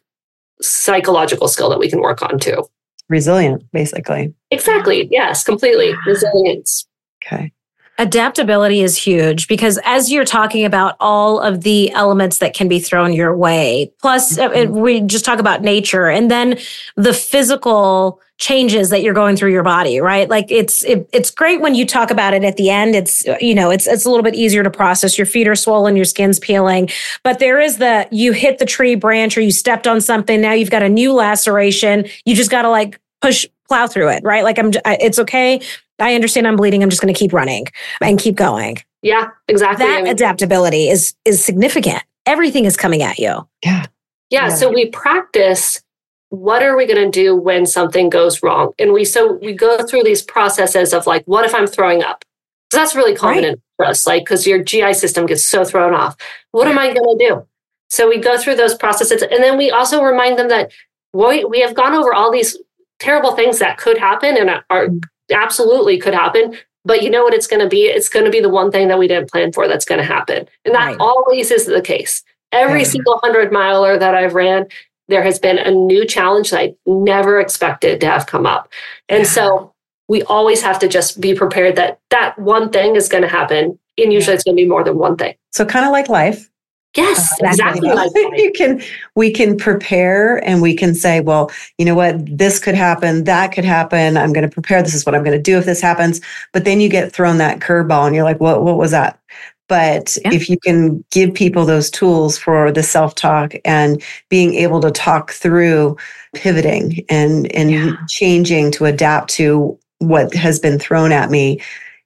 psychological 0.61 1.47
skill 1.47 1.69
that 1.69 1.79
we 1.79 1.89
can 1.89 1.99
work 1.99 2.21
on 2.21 2.39
too. 2.39 2.63
Resilient, 3.09 3.63
basically. 3.71 4.33
Exactly. 4.51 5.07
Yes, 5.11 5.43
completely. 5.43 5.93
Resilience. 6.07 6.87
Okay. 7.25 7.51
Adaptability 7.97 8.81
is 8.81 8.97
huge 8.97 9.47
because 9.47 9.79
as 9.85 10.11
you're 10.11 10.25
talking 10.25 10.65
about 10.65 10.97
all 10.99 11.39
of 11.39 11.61
the 11.61 11.89
elements 11.91 12.39
that 12.39 12.53
can 12.53 12.67
be 12.67 12.77
thrown 12.79 13.13
your 13.13 13.35
way, 13.35 13.89
plus 14.01 14.37
uh, 14.37 14.49
Mhm. 14.49 14.69
we 14.71 14.99
just 14.99 15.23
talk 15.23 15.39
about 15.39 15.61
nature 15.61 16.07
and 16.09 16.29
then 16.29 16.57
the 16.97 17.13
physical 17.13 18.19
changes 18.37 18.89
that 18.89 19.01
you're 19.01 19.13
going 19.13 19.37
through 19.37 19.51
your 19.53 19.63
body, 19.63 20.01
right? 20.01 20.29
Like 20.29 20.47
it's 20.49 20.83
it, 20.83 21.07
it's 21.13 21.31
great 21.31 21.61
when 21.61 21.73
you 21.73 21.85
talk 21.85 22.11
about 22.11 22.33
it 22.33 22.43
at 22.43 22.57
the 22.57 22.69
end. 22.69 22.95
It's 22.95 23.25
uh, 23.25 23.37
you 23.39 23.55
know, 23.55 23.69
it's 23.71 23.87
it's 23.87 24.03
a 24.03 24.09
little 24.09 24.23
bit 24.23 24.35
easier 24.35 24.61
to 24.61 24.69
process. 24.69 25.17
Your 25.17 25.25
feet 25.25 25.47
are 25.47 25.55
swollen, 25.55 25.95
your 25.95 26.03
skin's 26.03 26.37
peeling, 26.37 26.89
but 27.23 27.39
there 27.39 27.61
is 27.61 27.77
the 27.77 28.09
you 28.11 28.33
hit 28.33 28.57
the 28.57 28.65
tree 28.65 28.95
branch 28.95 29.37
or 29.37 29.41
you 29.41 29.51
stepped 29.51 29.87
on 29.87 30.01
something, 30.01 30.41
now 30.41 30.51
you've 30.51 30.69
got 30.69 30.83
a 30.83 30.89
new 30.89 31.13
laceration. 31.13 32.05
You 32.25 32.35
just 32.35 32.51
got 32.51 32.63
to 32.63 32.69
like 32.69 32.99
push 33.21 33.45
plow 33.69 33.87
through 33.87 34.09
it, 34.09 34.21
right? 34.25 34.43
Like 34.43 34.59
I'm 34.59 34.71
it's 34.85 35.17
okay. 35.19 35.61
I 35.99 36.15
understand 36.15 36.47
I'm 36.47 36.55
bleeding. 36.55 36.83
I'm 36.83 36.89
just 36.89 37.01
going 37.01 37.13
to 37.13 37.17
keep 37.17 37.31
running 37.33 37.67
and 38.01 38.19
keep 38.19 38.35
going. 38.35 38.77
Yeah, 39.01 39.29
exactly. 39.47 39.85
I 39.85 39.89
That 39.89 40.03
mean, 40.03 40.11
adaptability 40.13 40.89
is 40.89 41.13
is 41.25 41.43
significant. 41.43 42.03
Everything 42.25 42.65
is 42.65 42.75
coming 42.75 43.01
at 43.03 43.19
you. 43.19 43.47
Yeah. 43.63 43.85
yeah, 44.29 44.47
yeah. 44.47 44.49
so 44.49 44.71
we 44.71 44.87
practice 44.89 45.81
what 46.29 46.63
are 46.63 46.75
we 46.75 46.85
going 46.87 47.03
to 47.03 47.11
do 47.11 47.35
when 47.35 47.65
something 47.65 48.09
goes 48.09 48.41
wrong? 48.43 48.73
And 48.79 48.91
we 48.91 49.05
so 49.05 49.33
we 49.41 49.53
go 49.53 49.85
through 49.85 50.03
these 50.03 50.21
processes 50.21 50.93
of 50.93 51.05
like 51.07 51.23
what 51.25 51.45
if 51.45 51.53
I'm 51.53 51.67
throwing 51.67 52.03
up? 52.03 52.25
So 52.71 52.79
that's 52.79 52.95
really 52.95 53.15
common 53.15 53.43
Right. 53.43 53.53
in 53.53 53.61
for 53.77 53.85
us 53.85 54.07
like 54.07 54.25
cuz 54.25 54.47
your 54.47 54.61
GI 54.63 54.93
system 54.95 55.27
gets 55.27 55.45
so 55.45 55.63
thrown 55.63 55.93
off. 55.93 56.15
What 56.51 56.67
am 56.67 56.79
I 56.79 56.91
going 56.93 57.17
to 57.17 57.25
do? 57.29 57.47
So 57.91 58.09
we 58.09 58.17
go 58.17 58.37
through 58.37 58.55
those 58.55 58.73
processes 58.75 59.21
and 59.21 59.43
then 59.43 59.55
we 59.57 59.69
also 59.69 60.01
remind 60.01 60.39
them 60.39 60.49
that 60.49 60.71
we, 61.13 61.45
we 61.45 61.61
have 61.61 61.75
gone 61.75 61.93
over 61.93 62.13
all 62.13 62.31
these 62.31 62.57
terrible 62.99 63.33
things 63.35 63.59
that 63.59 63.77
could 63.77 63.97
happen 63.97 64.35
and 64.35 64.49
are 64.69 64.89
absolutely 65.33 65.97
could 65.97 66.13
happen. 66.13 66.57
But 66.83 67.01
you 67.01 67.09
know 67.09 67.23
what 67.23 67.33
it's 67.33 67.47
going 67.47 67.61
to 67.61 67.67
be? 67.67 67.83
It's 67.83 68.09
going 68.09 68.25
to 68.25 68.31
be 68.31 68.41
the 68.41 68.49
one 68.49 68.71
thing 68.71 68.87
that 68.89 68.99
we 68.99 69.07
didn't 69.07 69.31
plan 69.31 69.51
for 69.51 69.67
that's 69.67 69.85
going 69.85 69.99
to 69.99 70.05
happen. 70.05 70.47
And 70.65 70.75
that 70.75 70.85
Right. 70.85 70.97
always 70.99 71.49
is 71.51 71.65
the 71.65 71.81
case. 71.81 72.23
Every 72.51 72.81
Yeah. 72.81 72.85
single 72.87 73.19
100 73.23 73.51
miler 73.51 73.97
that 73.97 74.13
I've 74.13 74.35
ran, 74.35 74.67
there 75.07 75.23
has 75.23 75.39
been 75.39 75.57
a 75.57 75.71
new 75.71 76.05
challenge 76.05 76.51
that 76.51 76.59
I 76.59 76.73
never 76.85 77.39
expected 77.39 77.99
to 78.01 78.07
have 78.07 78.27
come 78.27 78.45
up. 78.45 78.69
And 79.09 79.23
Yeah. 79.23 79.29
so 79.29 79.71
we 80.07 80.21
always 80.23 80.61
have 80.61 80.77
to 80.79 80.87
just 80.87 81.19
be 81.19 81.33
prepared 81.33 81.75
that 81.77 81.97
that 82.11 82.37
one 82.37 82.69
thing 82.69 82.95
is 82.95 83.09
going 83.09 83.23
to 83.23 83.27
happen. 83.27 83.79
And 83.97 84.13
usually 84.13 84.35
it's 84.35 84.43
going 84.43 84.55
to 84.55 84.61
be 84.61 84.67
more 84.69 84.83
than 84.83 84.97
one 84.99 85.15
thing. 85.17 85.33
So 85.53 85.65
kind 85.65 85.85
of 85.85 85.91
like 85.91 86.07
life. 86.09 86.49
Yes, 86.95 87.31
Uh, 87.43 87.47
exactly. 87.47 87.89
You 88.37 88.51
can 88.55 88.81
we 89.15 89.31
can 89.31 89.57
prepare 89.57 90.37
and 90.47 90.61
we 90.61 90.75
can 90.75 90.93
say, 90.95 91.19
well, 91.21 91.51
you 91.77 91.85
know 91.85 91.95
what, 91.95 92.15
this 92.25 92.59
could 92.59 92.75
happen, 92.75 93.23
that 93.25 93.51
could 93.53 93.65
happen. 93.65 94.17
I'm 94.17 94.33
going 94.33 94.47
to 94.47 94.53
prepare. 94.53 94.81
This 94.81 94.93
is 94.93 95.05
what 95.05 95.15
I'm 95.15 95.23
going 95.23 95.37
to 95.37 95.41
do 95.51 95.57
if 95.57 95.65
this 95.65 95.81
happens. 95.81 96.21
But 96.53 96.65
then 96.65 96.79
you 96.79 96.89
get 96.89 97.11
thrown 97.11 97.37
that 97.39 97.59
curveball 97.59 98.05
and 98.07 98.15
you're 98.15 98.23
like, 98.23 98.39
what 98.39 98.63
what 98.63 98.77
was 98.77 98.91
that? 98.91 99.19
But 99.67 100.15
Yeah. 100.23 100.33
if 100.33 100.49
you 100.49 100.57
can 100.59 101.03
give 101.11 101.33
people 101.33 101.65
those 101.65 101.89
tools 101.89 102.37
for 102.37 102.71
the 102.71 102.83
self-talk 102.83 103.53
and 103.65 104.01
being 104.29 104.53
able 104.55 104.79
to 104.81 104.91
talk 104.91 105.31
through 105.31 105.97
pivoting 106.35 107.03
and 107.09 107.51
and 107.55 107.71
Yeah. 107.71 107.91
changing 108.09 108.71
to 108.71 108.85
adapt 108.85 109.29
to 109.31 109.77
what 109.99 110.33
has 110.35 110.59
been 110.59 110.77
thrown 110.77 111.11
at 111.11 111.31
me 111.31 111.59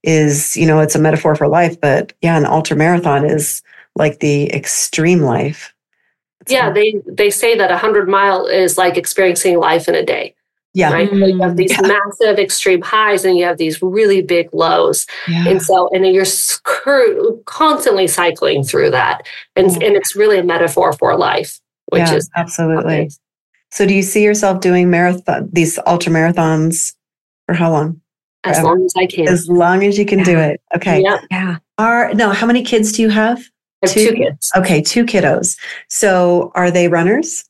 is, 0.03 0.55
you 0.55 0.65
know, 0.65 0.79
it's 0.79 0.95
a 0.95 0.99
metaphor 0.99 1.35
for 1.35 1.47
life, 1.47 1.79
but 1.79 2.13
yeah, 2.21 2.37
an 2.37 2.45
ultra 2.45 2.75
marathon 2.77 3.25
is 3.25 3.61
like 3.95 4.19
the 4.19 4.51
extreme 4.53 5.21
life. 5.21 5.73
It's 6.41 6.51
Yeah, 6.51 6.67
like- 6.67 6.75
they 6.75 7.01
they 7.07 7.29
say 7.29 7.55
that 7.57 7.71
a 7.71 7.77
hundred 7.77 8.07
mile 8.07 8.45
is 8.45 8.77
like 8.77 8.97
experiencing 8.97 9.59
life 9.59 9.89
in 9.89 9.95
a 9.95 10.03
day, 10.05 10.33
yeah, 10.73 10.91
right? 10.93 11.09
So 11.09 11.15
you 11.15 11.39
have 11.41 11.57
these 11.57 11.71
mm. 11.73 11.81
Yeah. 11.81 11.99
massive 12.05 12.39
extreme 12.39 12.81
highs 12.81 13.25
and 13.25 13.37
you 13.37 13.43
have 13.43 13.57
these 13.57 13.81
really 13.81 14.21
big 14.21 14.49
lows, 14.53 15.05
yeah. 15.27 15.47
and 15.49 15.61
so 15.61 15.89
and 15.93 16.05
you're 16.07 16.23
scur- 16.23 17.43
constantly 17.45 18.07
cycling 18.07 18.63
through 18.63 18.91
that, 18.91 19.27
and 19.57 19.69
Yeah. 19.71 19.87
and 19.87 19.95
it's 19.97 20.15
really 20.15 20.37
a 20.37 20.43
metaphor 20.43 20.93
for 20.93 21.17
life, 21.17 21.59
which 21.87 21.99
yeah, 22.07 22.15
is 22.15 22.29
absolutely. 22.37 23.09
So, 23.71 23.85
do 23.85 23.93
you 23.93 24.01
see 24.01 24.23
yourself 24.23 24.61
doing 24.61 24.89
marathon, 24.89 25.49
these 25.51 25.77
ultra 25.85 26.11
marathons, 26.11 26.93
for 27.45 27.53
how 27.53 27.69
long? 27.71 28.01
As 28.43 28.57
forever. 28.57 28.67
long 28.67 28.85
as 28.85 28.93
I 28.97 29.05
can. 29.05 29.27
As 29.27 29.47
long 29.49 29.83
as 29.85 29.97
you 29.97 30.05
can 30.05 30.23
do 30.23 30.37
it. 30.37 30.61
Okay. 30.75 31.01
Yeah, 31.01 31.19
Yeah. 31.31 31.57
Are 31.77 32.13
no? 32.13 32.29
How 32.31 32.45
many 32.47 32.63
kids 32.63 32.91
do 32.91 33.01
you 33.01 33.09
have? 33.09 33.37
Have 33.83 33.93
Two? 33.93 34.09
two 34.09 34.15
kids. 34.15 34.49
Okay, 34.57 34.81
two 34.81 35.05
kiddos. 35.05 35.57
So, 35.89 36.51
are 36.55 36.69
they 36.71 36.87
runners? 36.89 37.45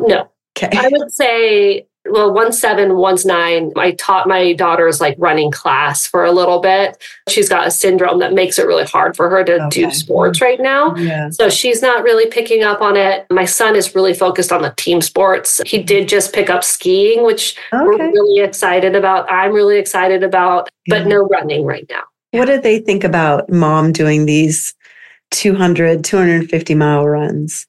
No, 0.00 0.28
Okay. 0.58 0.68
I 0.76 0.88
would 0.92 1.10
say, 1.10 1.86
well, 2.10 2.32
one's 2.32 2.58
seven, 2.60 2.96
one's 2.96 3.24
nine. 3.24 3.72
I 3.76 3.92
taught 3.92 4.26
my 4.26 4.52
daughter's 4.54 5.00
like 5.00 5.14
running 5.18 5.50
class 5.50 6.06
for 6.06 6.24
a 6.24 6.32
little 6.32 6.58
bit. 6.60 7.00
She's 7.28 7.48
got 7.48 7.66
a 7.66 7.70
syndrome 7.70 8.18
that 8.18 8.32
makes 8.32 8.58
it 8.58 8.66
really 8.66 8.84
hard 8.84 9.16
for 9.16 9.30
her 9.30 9.44
to 9.44 9.66
Okay. 9.66 9.84
do 9.84 9.90
sports 9.92 10.40
right 10.40 10.60
now. 10.60 10.96
Yeah. 10.96 11.30
So 11.30 11.48
she's 11.48 11.80
not 11.80 12.02
really 12.02 12.26
picking 12.26 12.64
up 12.64 12.80
on 12.80 12.96
it. 12.96 13.24
My 13.30 13.44
son 13.44 13.76
is 13.76 13.94
really 13.94 14.14
focused 14.14 14.50
on 14.52 14.62
the 14.62 14.74
team 14.76 15.00
sports. 15.00 15.60
He 15.64 15.82
did 15.82 16.08
just 16.08 16.32
pick 16.32 16.50
up 16.50 16.64
skiing, 16.64 17.22
which 17.24 17.56
we're 17.72 17.96
really 17.96 18.42
excited 18.42 18.96
about. 18.96 19.30
I'm 19.30 19.52
really 19.52 19.78
excited 19.78 20.22
about, 20.24 20.68
but 20.88 21.02
Yeah. 21.02 21.08
no 21.08 21.22
running 21.28 21.64
right 21.64 21.86
now. 21.88 22.02
What 22.32 22.46
did 22.46 22.62
they 22.64 22.78
think 22.80 23.04
about 23.04 23.48
mom 23.50 23.92
doing 23.92 24.26
these 24.26 24.74
200, 25.30 26.02
250 26.04 26.74
mile 26.74 27.06
runs? 27.08 27.66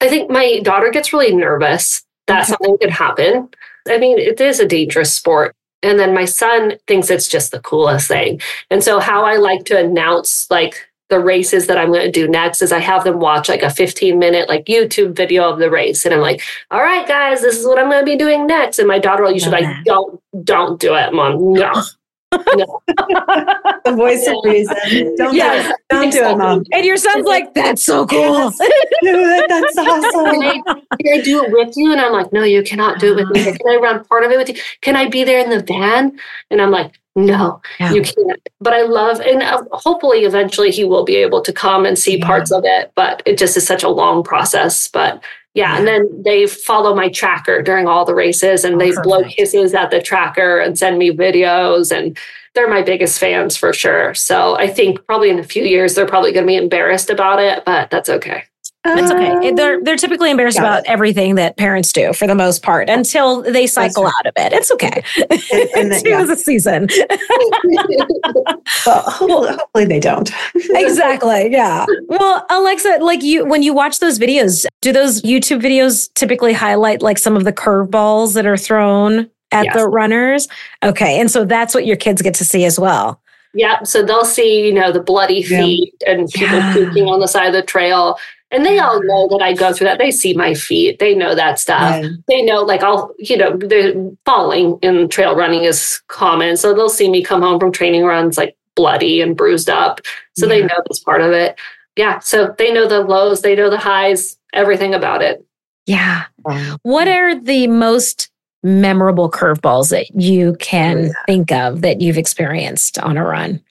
I 0.00 0.08
think 0.08 0.30
my 0.30 0.60
daughter 0.60 0.90
gets 0.90 1.12
really 1.12 1.34
nervous 1.34 2.02
that 2.26 2.46
something 2.46 2.78
could 2.78 2.90
happen. 2.90 3.48
I 3.88 3.98
mean, 3.98 4.18
it 4.18 4.40
is 4.40 4.60
a 4.60 4.66
dangerous 4.66 5.12
sport. 5.12 5.54
And 5.82 5.98
then 5.98 6.14
my 6.14 6.24
son 6.24 6.74
thinks 6.86 7.10
it's 7.10 7.28
just 7.28 7.52
the 7.52 7.60
coolest 7.60 8.08
thing. 8.08 8.40
And 8.70 8.82
so, 8.82 8.98
how 8.98 9.24
I 9.24 9.36
like 9.36 9.64
to 9.66 9.78
announce 9.78 10.50
like 10.50 10.88
the 11.08 11.20
races 11.20 11.68
that 11.68 11.78
I'm 11.78 11.92
going 11.92 12.04
to 12.04 12.10
do 12.10 12.26
next 12.26 12.62
is 12.62 12.72
I 12.72 12.80
have 12.80 13.04
them 13.04 13.20
watch 13.20 13.48
like 13.48 13.62
a 13.62 13.70
15 13.70 14.18
minute 14.18 14.48
like 14.48 14.64
YouTube 14.64 15.14
video 15.14 15.48
of 15.48 15.58
the 15.58 15.70
race. 15.70 16.04
And 16.04 16.12
I'm 16.12 16.20
like, 16.20 16.42
all 16.70 16.80
right, 16.80 17.06
guys, 17.06 17.42
this 17.42 17.58
is 17.58 17.66
what 17.66 17.78
I'm 17.78 17.88
going 17.88 18.04
to 18.04 18.10
be 18.10 18.16
doing 18.16 18.46
next. 18.46 18.78
And 18.78 18.88
my 18.88 18.98
daughter 18.98 19.22
will 19.22 19.32
usually 19.32 19.62
like, 19.62 19.84
don't, 19.84 20.20
don't 20.42 20.80
do 20.80 20.94
it, 20.94 21.12
mom. 21.12 21.52
No. 21.52 21.72
The 22.44 23.92
voice 23.96 24.26
of 24.26 24.36
reason. 24.44 25.14
Don't 25.16 25.34
Yes, 25.34 25.66
do 25.66 25.70
it. 25.72 25.76
Don't 25.90 26.12
do 26.12 26.24
it, 26.24 26.38
mom. 26.38 26.64
And 26.72 26.84
your 26.84 26.96
son's 26.96 27.26
like, 27.26 27.54
that's 27.54 27.82
so 27.82 28.06
cool. 28.06 28.18
Yes. 28.18 28.56
It. 28.60 29.46
That's 29.48 29.74
Can 29.74 29.88
awesome. 29.88 30.40
I, 30.40 30.62
can 31.00 31.12
I 31.20 31.20
do 31.22 31.44
it 31.44 31.52
with 31.52 31.74
you? 31.76 31.92
And 31.92 32.00
I'm 32.00 32.12
like, 32.12 32.32
no, 32.32 32.42
you 32.42 32.62
cannot 32.62 32.98
do 32.98 33.12
it 33.12 33.16
with 33.16 33.30
me. 33.30 33.44
Can 33.44 33.68
I 33.68 33.76
run 33.76 34.04
part 34.04 34.24
of 34.24 34.30
it 34.30 34.38
with 34.38 34.48
you? 34.48 34.56
Can 34.80 34.96
I 34.96 35.08
be 35.08 35.24
there 35.24 35.42
in 35.42 35.50
the 35.50 35.62
van? 35.62 36.18
And 36.50 36.60
I'm 36.60 36.70
like, 36.70 36.98
no, 37.14 37.60
Yeah. 37.80 37.92
you 37.92 38.02
can't. 38.02 38.48
But 38.60 38.74
I 38.74 38.82
love, 38.82 39.20
and 39.20 39.42
uh, 39.42 39.62
hopefully 39.72 40.24
eventually 40.24 40.70
he 40.70 40.84
will 40.84 41.04
be 41.04 41.16
able 41.16 41.40
to 41.42 41.52
come 41.52 41.86
and 41.86 41.98
see 41.98 42.18
Yeah. 42.18 42.26
parts 42.26 42.50
of 42.52 42.62
it. 42.66 42.92
But 42.94 43.22
it 43.24 43.38
just 43.38 43.56
is 43.56 43.66
such 43.66 43.82
a 43.82 43.88
long 43.88 44.22
process. 44.22 44.88
But 44.88 45.22
yeah, 45.56 45.78
and 45.78 45.86
then 45.86 46.22
they 46.22 46.46
follow 46.46 46.94
my 46.94 47.08
tracker 47.08 47.62
during 47.62 47.88
all 47.88 48.04
the 48.04 48.14
races 48.14 48.62
and 48.62 48.74
Oh, 48.74 48.78
they 48.78 48.92
blow 49.02 49.24
kisses 49.24 49.72
at 49.72 49.90
the 49.90 50.02
tracker 50.02 50.60
and 50.60 50.78
send 50.78 50.98
me 50.98 51.10
videos. 51.10 51.96
And 51.96 52.18
they're 52.54 52.68
my 52.68 52.82
biggest 52.82 53.18
fans 53.18 53.56
for 53.56 53.72
sure. 53.72 54.12
So 54.12 54.58
I 54.58 54.68
think 54.68 55.06
probably 55.06 55.30
in 55.30 55.38
a 55.38 55.44
few 55.44 55.62
years, 55.62 55.94
they're 55.94 56.06
probably 56.06 56.32
going 56.32 56.44
to 56.44 56.46
be 56.46 56.56
embarrassed 56.56 57.08
about 57.08 57.40
it, 57.40 57.64
but 57.64 57.88
that's 57.88 58.10
okay. 58.10 58.44
It's 58.88 59.10
okay. 59.10 59.48
Um, 59.48 59.54
they're 59.56 59.82
they're 59.82 59.96
typically 59.96 60.30
embarrassed 60.30 60.58
about 60.58 60.84
everything 60.86 61.34
that 61.36 61.56
parents 61.56 61.92
do 61.92 62.12
for 62.12 62.26
the 62.26 62.34
most 62.34 62.62
part 62.62 62.88
until 62.88 63.42
they 63.42 63.66
cycle 63.66 64.04
right. 64.04 64.12
out 64.20 64.26
of 64.26 64.32
it. 64.36 64.52
It's 64.52 64.70
okay. 64.72 65.02
And, 65.18 65.70
and 65.76 65.92
then, 65.92 66.02
yeah. 66.06 66.32
a 66.32 66.36
season. 66.36 66.88
well, 68.86 69.02
hopefully 69.02 69.84
they 69.84 70.00
don't. 70.00 70.30
exactly. 70.54 71.50
Yeah. 71.50 71.86
Well, 72.06 72.46
Alexa, 72.50 72.98
like 73.00 73.22
you, 73.22 73.44
when 73.46 73.62
you 73.62 73.74
watch 73.74 74.00
those 74.00 74.18
videos, 74.18 74.66
do 74.80 74.92
those 74.92 75.22
YouTube 75.22 75.60
videos 75.60 76.12
typically 76.14 76.52
highlight 76.52 77.02
like 77.02 77.18
some 77.18 77.36
of 77.36 77.44
the 77.44 77.52
curveballs 77.52 78.34
that 78.34 78.46
are 78.46 78.56
thrown 78.56 79.30
at 79.52 79.66
yes. 79.66 79.76
the 79.76 79.86
runners? 79.86 80.48
Okay, 80.82 81.20
and 81.20 81.30
so 81.30 81.44
that's 81.44 81.74
what 81.74 81.86
your 81.86 81.96
kids 81.96 82.22
get 82.22 82.34
to 82.34 82.44
see 82.44 82.64
as 82.64 82.78
well. 82.78 83.20
Yeah, 83.56 83.82
so 83.84 84.02
they'll 84.02 84.26
see, 84.26 84.66
you 84.66 84.74
know, 84.74 84.92
the 84.92 85.00
bloody 85.00 85.42
feet 85.42 85.94
yeah. 86.02 86.12
and 86.12 86.28
people 86.28 86.58
yeah. 86.58 86.74
puking 86.74 87.06
on 87.06 87.20
the 87.20 87.28
side 87.28 87.46
of 87.46 87.52
the 87.54 87.62
trail. 87.62 88.18
And 88.52 88.64
they 88.64 88.78
all 88.78 89.02
know 89.02 89.28
that 89.28 89.42
I 89.42 89.54
go 89.54 89.72
through 89.72 89.88
that. 89.88 89.98
They 89.98 90.12
see 90.12 90.32
my 90.32 90.54
feet. 90.54 91.00
They 91.00 91.14
know 91.14 91.34
that 91.34 91.58
stuff. 91.58 92.02
Yeah. 92.02 92.10
They 92.28 92.42
know, 92.42 92.62
like, 92.62 92.82
I'll, 92.82 93.12
you 93.18 93.36
know, 93.36 93.56
the 93.56 94.16
falling 94.24 94.78
in 94.82 95.08
trail 95.08 95.34
running 95.34 95.64
is 95.64 96.00
common. 96.06 96.56
So 96.56 96.72
they'll 96.72 96.88
see 96.88 97.10
me 97.10 97.24
come 97.24 97.42
home 97.42 97.58
from 97.58 97.72
training 97.72 98.04
runs 98.04 98.38
like 98.38 98.56
bloody 98.76 99.20
and 99.20 99.36
bruised 99.36 99.68
up. 99.68 100.00
So 100.36 100.46
yeah. 100.46 100.54
they 100.54 100.60
know 100.62 100.74
that's 100.86 101.00
part 101.00 101.22
of 101.22 101.32
it. 101.32 101.58
Yeah. 101.96 102.20
So 102.20 102.54
they 102.56 102.72
know 102.72 102.86
the 102.86 103.00
lows, 103.00 103.42
they 103.42 103.56
know 103.56 103.68
the 103.68 103.78
highs, 103.78 104.38
everything 104.52 104.94
about 104.94 105.22
it. 105.22 105.44
Yeah. 105.86 106.24
Wow. 106.44 106.78
What 106.82 107.08
are 107.08 107.38
the 107.38 107.66
most 107.66 108.30
memorable 108.62 109.30
curveballs 109.30 109.90
that 109.90 110.14
you 110.14 110.56
can 110.60 111.06
yeah. 111.06 111.12
think 111.26 111.50
of 111.50 111.80
that 111.80 112.00
you've 112.00 112.18
experienced 112.18 112.98
on 112.98 113.16
a 113.16 113.24
run? 113.24 113.62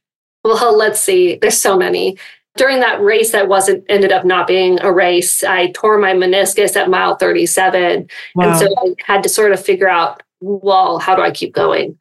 Well, 0.44 0.78
let's 0.78 1.02
see. 1.02 1.38
There's 1.38 1.60
so 1.60 1.78
many 1.78 2.18
during 2.56 2.80
that 2.80 3.02
race 3.02 3.32
that 3.32 3.48
wasn't 3.48 3.84
ended 3.90 4.12
up 4.12 4.26
not 4.26 4.48
being 4.48 4.80
a 4.82 4.92
race 4.92 5.44
i 5.44 5.72
tore 5.72 5.98
my 5.98 6.14
meniscus 6.14 6.76
at 6.76 6.90
mile 6.90 7.16
37 7.16 8.08
wow. 8.36 8.50
and 8.50 8.60
so 8.60 8.74
i 8.78 8.96
had 9.06 9.24
to 9.24 9.30
sort 9.30 9.52
of 9.52 9.64
figure 9.64 9.90
out 9.90 10.24
well 10.42 11.00
how 11.00 11.16
do 11.16 11.22
i 11.22 11.32
keep 11.32 11.54
going 11.54 11.98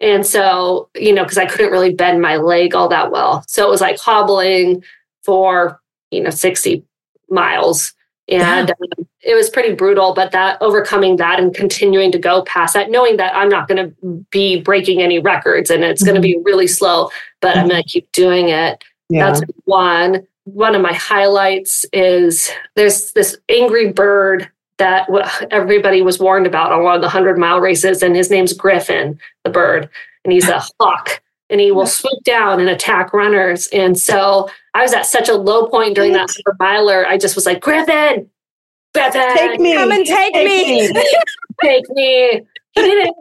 and 0.00 0.26
so 0.26 0.88
you 0.94 1.12
know 1.12 1.22
because 1.22 1.38
i 1.38 1.46
couldn't 1.46 1.72
really 1.72 1.94
bend 1.94 2.20
my 2.20 2.36
leg 2.36 2.74
all 2.74 2.88
that 2.88 3.10
well 3.10 3.44
so 3.46 3.66
it 3.66 3.70
was 3.70 3.80
like 3.80 3.98
hobbling 3.98 4.82
for 5.22 5.80
you 6.10 6.22
know 6.22 6.30
60 6.30 6.84
miles 7.30 7.92
and 8.28 8.70
um, 8.70 9.06
it 9.20 9.34
was 9.34 9.50
pretty 9.50 9.74
brutal 9.74 10.14
but 10.14 10.32
that 10.32 10.60
overcoming 10.60 11.16
that 11.16 11.40
and 11.40 11.54
continuing 11.54 12.12
to 12.12 12.18
go 12.18 12.42
past 12.42 12.74
that 12.74 12.90
knowing 12.90 13.16
that 13.16 13.34
i'm 13.34 13.48
not 13.48 13.68
going 13.68 13.90
to 13.90 14.24
be 14.30 14.60
breaking 14.60 15.02
any 15.02 15.18
records 15.18 15.70
and 15.70 15.82
it's 15.82 16.02
mm-hmm. 16.02 16.12
going 16.12 16.22
to 16.22 16.26
be 16.26 16.38
really 16.44 16.66
slow 16.66 17.10
but 17.40 17.50
mm-hmm. 17.50 17.60
i'm 17.60 17.68
going 17.68 17.82
to 17.82 17.88
keep 17.88 18.10
doing 18.12 18.48
it 18.48 18.82
yeah. 19.08 19.32
That's 19.32 19.42
one. 19.64 20.26
One 20.44 20.74
of 20.74 20.82
my 20.82 20.92
highlights 20.92 21.84
is 21.92 22.50
there's 22.74 23.12
this 23.12 23.36
angry 23.48 23.92
bird 23.92 24.50
that 24.78 25.08
everybody 25.50 26.02
was 26.02 26.18
warned 26.18 26.46
about 26.46 26.72
on 26.72 26.82
one 26.82 26.94
of 26.94 27.00
the 27.00 27.06
100 27.06 27.36
mile 27.36 27.60
races, 27.60 28.02
and 28.02 28.14
his 28.14 28.30
name's 28.30 28.52
Griffin, 28.52 29.18
the 29.44 29.50
bird, 29.50 29.90
and 30.24 30.32
he's 30.32 30.48
a 30.48 30.62
hawk. 30.80 31.22
And 31.50 31.60
he 31.60 31.72
will 31.72 31.86
swoop 31.86 32.22
down 32.24 32.60
and 32.60 32.68
attack 32.68 33.14
runners. 33.14 33.68
And 33.72 33.98
so 33.98 34.50
I 34.74 34.82
was 34.82 34.92
at 34.92 35.06
such 35.06 35.30
a 35.30 35.34
low 35.34 35.66
point 35.66 35.94
during 35.94 36.12
that 36.12 36.30
100 36.46 36.56
miler. 36.60 37.06
I 37.06 37.16
just 37.16 37.34
was 37.34 37.46
like, 37.46 37.62
Griffin, 37.62 38.28
Griffin, 38.94 39.34
take 39.34 39.58
me, 39.58 39.74
come 39.74 39.90
and 39.90 40.04
take, 40.04 40.34
take 40.34 40.46
me. 40.46 40.92
me. 40.92 41.04
take 41.62 41.88
me 41.90 42.46
didn't 42.82 43.14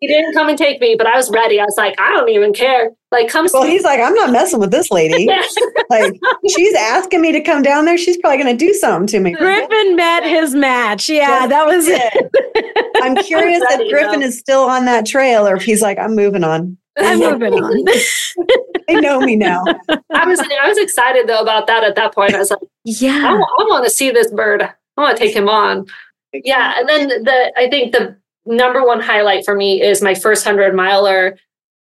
he 0.00 0.08
didn't 0.08 0.34
come 0.34 0.48
and 0.48 0.58
take 0.58 0.80
me, 0.80 0.94
but 0.96 1.06
I 1.06 1.16
was 1.16 1.30
ready. 1.30 1.60
I 1.60 1.64
was 1.64 1.76
like, 1.76 1.98
I 2.00 2.10
don't 2.10 2.28
even 2.28 2.52
care. 2.52 2.90
Like, 3.10 3.28
come. 3.28 3.48
Well, 3.52 3.64
he's 3.64 3.82
like, 3.82 4.00
I'm 4.00 4.14
not 4.14 4.30
messing 4.30 4.60
with 4.60 4.70
this 4.70 4.90
lady. 4.90 5.26
like, 5.90 6.14
she's 6.48 6.74
asking 6.74 7.20
me 7.20 7.32
to 7.32 7.40
come 7.40 7.62
down 7.62 7.84
there. 7.84 7.98
She's 7.98 8.16
probably 8.18 8.42
going 8.42 8.56
to 8.56 8.64
do 8.64 8.72
something 8.74 9.06
to 9.08 9.20
me. 9.20 9.32
Griffin 9.32 9.96
met 9.96 10.24
his 10.24 10.54
match. 10.54 11.08
Yeah, 11.08 11.46
that 11.46 11.66
was 11.66 11.86
it. 11.88 12.92
I'm 13.02 13.16
curious 13.16 13.62
if 13.68 13.90
Griffin 13.90 14.22
is 14.22 14.38
still 14.38 14.62
on 14.62 14.84
that 14.84 15.06
trail, 15.06 15.46
or 15.46 15.56
if 15.56 15.62
he's 15.62 15.82
like, 15.82 15.98
I'm 15.98 16.14
moving 16.14 16.44
on. 16.44 16.76
I'm 16.98 17.18
moving 17.18 17.54
on. 17.54 17.84
they 18.88 19.00
know 19.00 19.20
me 19.20 19.36
now. 19.36 19.64
I 20.12 20.26
was 20.26 20.40
I 20.40 20.68
was 20.68 20.78
excited 20.78 21.26
though 21.28 21.40
about 21.40 21.66
that 21.68 21.84
at 21.84 21.94
that 21.94 22.14
point. 22.14 22.34
I 22.34 22.38
was 22.38 22.50
like, 22.50 22.60
yeah, 22.84 23.22
I, 23.26 23.32
I 23.32 23.64
want 23.68 23.84
to 23.84 23.90
see 23.90 24.10
this 24.10 24.30
bird. 24.30 24.62
I 24.62 25.00
want 25.00 25.16
to 25.16 25.24
take 25.24 25.34
him 25.34 25.48
on. 25.48 25.86
Yeah, 26.32 26.74
and 26.78 26.88
then 26.88 27.08
the 27.08 27.52
I 27.56 27.68
think 27.70 27.92
the 27.92 28.19
number 28.46 28.84
one 28.84 29.00
highlight 29.00 29.44
for 29.44 29.54
me 29.54 29.82
is 29.82 30.02
my 30.02 30.14
first 30.14 30.44
100 30.44 30.74
miler 30.74 31.38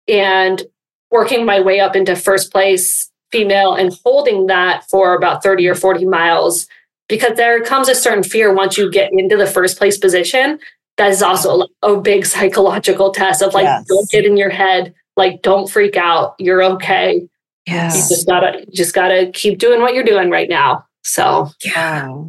and 0.09 0.63
working 1.11 1.45
my 1.45 1.61
way 1.61 1.81
up 1.81 1.97
into 1.97 2.17
first 2.17 2.53
place 2.53 3.11
female 3.33 3.75
and 3.75 3.93
holding 4.05 4.47
that 4.47 4.89
for 4.91 5.15
about 5.15 5.43
30 5.43 5.69
or 5.69 5.75
40 5.75 6.07
miles. 6.07 6.67
Because 7.09 7.37
there 7.37 7.61
comes 7.63 7.89
a 7.89 7.95
certain 7.95 8.23
fear 8.23 8.55
once 8.55 8.79
you 8.79 8.91
get 8.91 9.11
into 9.13 9.37
the 9.37 9.47
first 9.47 9.79
place 9.79 9.99
position 9.99 10.59
that 10.97 11.11
is 11.11 11.23
also 11.23 11.67
a 11.83 11.97
big 11.97 12.27
psychological 12.27 13.11
test 13.11 13.43
of 13.43 13.55
like 13.55 13.65
yes. 13.65 13.87
don't 13.87 14.11
get 14.11 14.25
in 14.25 14.37
your 14.37 14.51
head 14.51 14.95
like 15.17 15.43
don't 15.43 15.69
freak 15.69 15.97
out 15.97 16.35
you're 16.39 16.63
okay. 16.63 17.27
Yes. 17.67 17.95
you 17.95 18.17
just 18.17 18.27
gotta 18.27 18.67
just 18.73 18.95
gotta 18.95 19.31
keep 19.33 19.59
doing 19.59 19.81
what 19.81 19.95
you're 19.95 20.05
doing 20.05 20.31
right 20.31 20.49
now. 20.49 20.87
So 21.03 21.51
yeah 21.65 22.25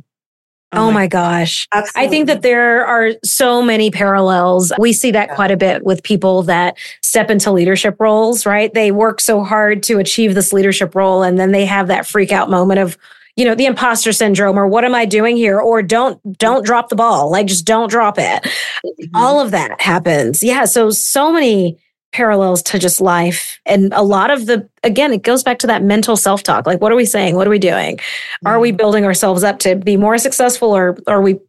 Oh, 0.74 0.88
oh 0.88 0.92
my 0.92 1.08
gosh. 1.08 1.68
Absolutely. 1.74 2.08
I 2.08 2.10
think 2.10 2.28
that 2.28 2.42
there 2.42 2.86
are 2.86 3.12
so 3.24 3.62
many 3.62 3.92
parallels. 3.92 4.72
We 4.80 4.94
see 4.94 5.12
that 5.12 5.32
quite 5.32 5.52
a 5.52 5.58
bit 5.58 5.84
with 5.84 6.02
people 6.04 6.44
that 6.44 6.78
step 7.02 7.30
into 7.30 7.52
leadership 7.52 7.98
roles, 8.00 8.46
right? 8.46 8.74
They 8.74 8.92
work 8.92 9.20
so 9.20 9.44
hard 9.44 9.84
to 9.84 10.00
achieve 10.00 10.34
this 10.34 10.54
leadership 10.54 10.96
role 10.96 11.24
and 11.24 11.38
then 11.38 11.52
they 11.52 11.66
have 11.66 11.88
that 11.88 12.08
freak 12.08 12.32
out 12.32 12.50
moment 12.50 12.80
of, 12.80 12.98
you 13.36 13.44
know, 13.44 13.56
the 13.56 13.66
imposter 13.66 14.14
syndrome 14.14 14.58
or 14.58 14.68
what 14.68 14.86
am 14.86 14.96
I 14.96 15.06
doing 15.06 15.36
here? 15.36 15.60
Or 15.60 15.82
don't 15.82 16.20
don't 16.38 16.66
drop 16.66 16.90
the 16.90 16.96
ball. 16.96 17.32
Like 17.32 17.48
just 17.48 17.66
don't 17.66 17.90
drop 17.90 18.18
it. 18.18 18.44
Mm-hmm. 18.44 19.16
All 19.16 19.42
of 19.42 19.52
that 19.52 19.80
happens. 19.82 20.42
Yeah, 20.42 20.66
so 20.66 20.90
so 20.90 21.34
many 21.34 21.78
parallels 22.12 22.62
to 22.64 22.80
just 22.80 23.00
life. 23.00 23.60
And 23.66 23.94
a 23.94 24.02
lot 24.02 24.32
of 24.32 24.46
the, 24.46 24.68
again, 24.84 25.14
it 25.14 25.24
goes 25.24 25.44
back 25.44 25.60
to 25.60 25.68
that 25.68 25.84
mental 25.84 26.16
self 26.16 26.44
talk. 26.44 26.66
Like, 26.66 26.82
what 26.82 26.92
are 26.92 26.96
we 26.96 27.06
saying? 27.06 27.36
What 27.36 27.48
are 27.48 27.52
we 27.52 27.60
doing? 27.60 27.98
Mm-hmm. 27.98 28.48
Are 28.48 28.60
we 28.60 28.70
mm-hmm. 28.70 28.78
building 28.78 29.06
ourselves 29.06 29.44
up 29.44 29.60
to 29.60 29.76
be 29.76 29.98
more 29.98 30.18
successful 30.18 30.76
or 30.76 30.98
are 31.08 31.22
we, 31.22 31.40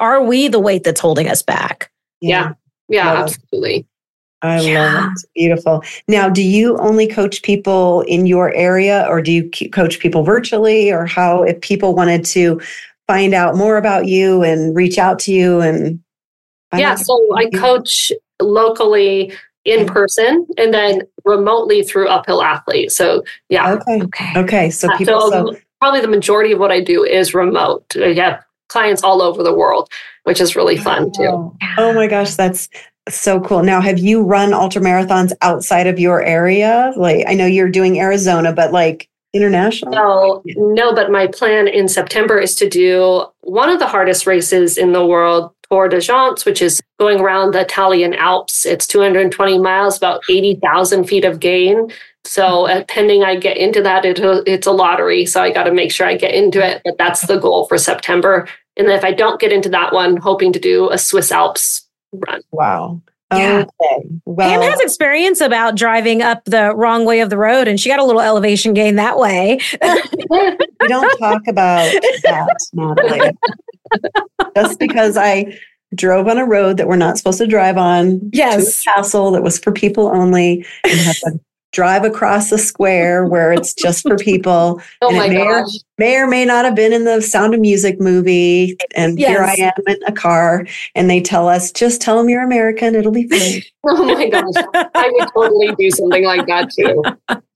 are 0.00 0.22
we 0.22 0.48
the 0.48 0.60
weight 0.60 0.84
that's 0.84 1.00
holding 1.00 1.28
us 1.28 1.42
back? 1.42 1.90
Yeah. 2.20 2.52
Yeah, 2.88 3.04
yeah 3.04 3.22
absolutely. 3.22 3.86
I 4.42 4.60
yeah. 4.60 4.94
love 4.94 5.12
it. 5.12 5.28
Beautiful. 5.34 5.82
Now, 6.08 6.28
do 6.28 6.42
you 6.42 6.76
only 6.78 7.06
coach 7.06 7.42
people 7.42 8.02
in 8.02 8.26
your 8.26 8.54
area 8.54 9.06
or 9.08 9.20
do 9.20 9.32
you 9.32 9.50
coach 9.70 9.98
people 9.98 10.22
virtually 10.22 10.90
or 10.90 11.06
how, 11.06 11.42
if 11.42 11.60
people 11.60 11.94
wanted 11.94 12.24
to 12.26 12.60
find 13.06 13.34
out 13.34 13.56
more 13.56 13.76
about 13.76 14.06
you 14.06 14.42
and 14.42 14.74
reach 14.74 14.98
out 14.98 15.18
to 15.20 15.32
you 15.32 15.60
and 15.60 16.00
yeah, 16.74 16.94
so 16.94 17.36
I 17.36 17.48
coach 17.50 18.12
locally 18.40 19.32
in 19.66 19.86
person 19.86 20.46
and 20.56 20.72
then 20.72 21.02
remotely 21.24 21.82
through 21.82 22.08
uphill 22.08 22.42
athlete. 22.42 22.92
So 22.92 23.22
yeah. 23.48 23.72
Okay. 23.72 24.02
Okay. 24.02 24.32
Okay. 24.36 24.70
So 24.70 24.88
people 24.96 25.20
so, 25.30 25.52
so 25.52 25.56
probably 25.80 26.00
the 26.00 26.08
majority 26.08 26.52
of 26.52 26.58
what 26.58 26.70
I 26.70 26.80
do 26.80 27.04
is 27.04 27.34
remote. 27.34 27.94
I 27.96 28.14
have 28.14 28.42
clients 28.68 29.02
all 29.02 29.20
over 29.20 29.42
the 29.42 29.52
world, 29.52 29.90
which 30.22 30.40
is 30.40 30.56
really 30.56 30.76
fun 30.76 31.10
oh. 31.18 31.52
too. 31.52 31.56
Oh 31.78 31.92
my 31.92 32.06
gosh, 32.06 32.34
that's 32.34 32.68
so 33.08 33.40
cool. 33.40 33.62
Now, 33.62 33.80
have 33.80 33.98
you 33.98 34.22
run 34.22 34.52
ultra 34.52 34.80
marathons 34.80 35.32
outside 35.42 35.86
of 35.86 35.98
your 35.98 36.22
area? 36.22 36.92
Like 36.96 37.24
I 37.28 37.34
know 37.34 37.46
you're 37.46 37.70
doing 37.70 37.98
Arizona, 37.98 38.52
but 38.52 38.72
like 38.72 39.08
international? 39.36 39.92
No, 39.92 40.42
no, 40.56 40.94
but 40.94 41.10
my 41.10 41.26
plan 41.26 41.68
in 41.68 41.88
September 41.88 42.38
is 42.38 42.54
to 42.56 42.68
do 42.68 43.26
one 43.40 43.68
of 43.68 43.78
the 43.78 43.86
hardest 43.86 44.26
races 44.26 44.78
in 44.78 44.92
the 44.92 45.04
world, 45.04 45.52
Tour 45.70 45.88
de 45.88 46.00
France, 46.00 46.44
which 46.44 46.62
is 46.62 46.82
going 46.98 47.20
around 47.20 47.54
the 47.54 47.60
Italian 47.60 48.14
Alps. 48.14 48.66
It's 48.66 48.86
220 48.86 49.58
miles, 49.58 49.96
about 49.96 50.22
80,000 50.28 51.04
feet 51.04 51.24
of 51.24 51.40
gain. 51.40 51.90
So, 52.24 52.66
uh, 52.66 52.84
pending 52.84 53.22
I 53.22 53.36
get 53.36 53.56
into 53.56 53.82
that, 53.82 54.04
it, 54.04 54.18
it's 54.46 54.66
a 54.66 54.72
lottery. 54.72 55.26
So, 55.26 55.42
I 55.42 55.52
got 55.52 55.64
to 55.64 55.72
make 55.72 55.92
sure 55.92 56.06
I 56.06 56.16
get 56.16 56.34
into 56.34 56.64
it. 56.64 56.82
But 56.84 56.98
that's 56.98 57.26
the 57.26 57.38
goal 57.38 57.66
for 57.66 57.78
September. 57.78 58.48
And 58.76 58.88
then 58.88 58.96
if 58.96 59.04
I 59.04 59.12
don't 59.12 59.40
get 59.40 59.52
into 59.52 59.68
that 59.70 59.92
one, 59.92 60.16
hoping 60.16 60.52
to 60.52 60.58
do 60.58 60.90
a 60.90 60.98
Swiss 60.98 61.32
Alps 61.32 61.86
run. 62.12 62.40
Wow. 62.50 63.00
Yeah. 63.32 63.64
Okay. 63.82 64.08
Well, 64.24 64.48
Pam 64.48 64.62
has 64.62 64.80
experience 64.80 65.40
about 65.40 65.74
driving 65.74 66.22
up 66.22 66.44
the 66.44 66.74
wrong 66.76 67.04
way 67.04 67.20
of 67.20 67.30
the 67.30 67.36
road, 67.36 67.66
and 67.66 67.80
she 67.80 67.88
got 67.88 67.98
a 67.98 68.04
little 68.04 68.20
elevation 68.20 68.72
gain 68.72 68.96
that 68.96 69.18
way. 69.18 69.58
we 69.82 70.88
don't 70.88 71.18
talk 71.18 71.42
about 71.48 71.92
that, 72.22 72.56
Natalie. 72.72 73.32
Just 74.56 74.78
because 74.78 75.16
I 75.16 75.58
drove 75.94 76.26
on 76.28 76.38
a 76.38 76.44
road 76.44 76.76
that 76.76 76.88
we're 76.88 76.96
not 76.96 77.18
supposed 77.18 77.38
to 77.38 77.46
drive 77.46 77.76
on. 77.76 78.30
Yes. 78.32 78.82
To 78.82 78.90
a 78.90 78.94
castle 78.94 79.30
that 79.32 79.42
was 79.42 79.58
for 79.58 79.72
people 79.72 80.08
only 80.08 80.66
and 80.84 81.00
had 81.00 81.16
a 81.26 81.38
drive 81.76 82.04
across 82.04 82.48
the 82.48 82.56
square 82.56 83.26
where 83.26 83.52
it's 83.52 83.74
just 83.74 84.02
for 84.02 84.16
people. 84.16 84.80
Oh 85.02 85.08
and 85.08 85.18
my 85.18 85.26
it 85.26 85.30
may 85.32 85.42
or, 85.42 85.60
gosh. 85.60 85.70
may 85.98 86.16
or 86.16 86.26
may 86.26 86.44
not 86.46 86.64
have 86.64 86.74
been 86.74 86.92
in 86.92 87.04
the 87.04 87.20
Sound 87.20 87.52
of 87.54 87.60
Music 87.60 88.00
movie. 88.00 88.76
And 88.94 89.18
here 89.18 89.42
I 89.42 89.52
am 89.58 89.72
in 89.86 89.98
a 90.06 90.12
car, 90.12 90.66
and 90.94 91.10
they 91.10 91.20
tell 91.20 91.48
us, 91.48 91.70
just 91.70 92.00
tell 92.00 92.16
them 92.16 92.30
you're 92.30 92.42
American, 92.42 92.94
it'll 92.94 93.12
be 93.12 93.28
fine. 93.28 93.62
Oh 93.88 94.04
my 94.04 94.28
gosh. 94.28 94.42
I 94.96 95.08
would 95.12 95.28
totally 95.32 95.72
do 95.78 95.88
something 95.92 96.24
like 96.24 96.44
that 96.48 96.70
too. 96.72 97.04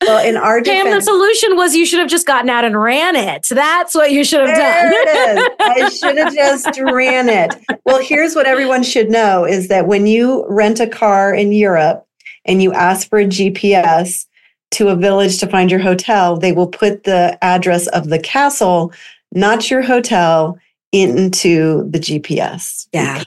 well, 0.03 0.25
in 0.25 0.37
our 0.37 0.63
Pam, 0.63 0.89
the 0.89 1.01
solution 1.01 1.57
was 1.57 1.75
you 1.75 1.85
should 1.85 1.99
have 1.99 2.09
just 2.09 2.25
gotten 2.25 2.49
out 2.49 2.65
and 2.65 2.81
ran 2.81 3.17
it. 3.17 3.49
That's 3.51 3.97
what 3.97 4.13
you 4.13 4.23
should 4.23 4.47
have 4.47 4.55
There 4.57 4.91
done. 4.91 4.93
it 4.95 5.39
is. 5.39 5.49
I 5.61 5.89
should 5.89 6.17
have 6.19 6.33
just 6.33 6.79
ran 6.83 7.29
it. 7.29 7.57
Well, 7.85 8.01
here's 8.01 8.37
what 8.37 8.47
everyone 8.47 8.85
should 8.85 9.11
know 9.11 9.45
is 9.45 9.67
that 9.69 9.89
when 9.89 10.07
you 10.07 10.47
rent 10.49 10.79
a 10.79 10.87
car 10.87 11.35
in 11.35 11.51
Europe 11.51 12.07
and 12.45 12.63
you 12.63 12.73
ask 12.73 13.09
for 13.09 13.19
a 13.19 13.27
GPS 13.27 14.27
to 14.73 14.89
a 14.89 14.97
village 14.97 15.39
to 15.39 15.47
find 15.47 15.71
your 15.71 15.81
hotel, 15.81 16.37
they 16.37 16.53
will 16.53 16.69
put 16.69 17.05
the 17.05 17.37
address 17.43 17.87
of 17.89 18.09
the 18.09 18.19
castle, 18.19 18.93
not 19.33 19.71
your 19.71 19.83
hotel, 19.83 20.59
into 20.93 21.89
the 21.91 21.99
GPS. 21.99 22.87
Yeah. 22.93 23.23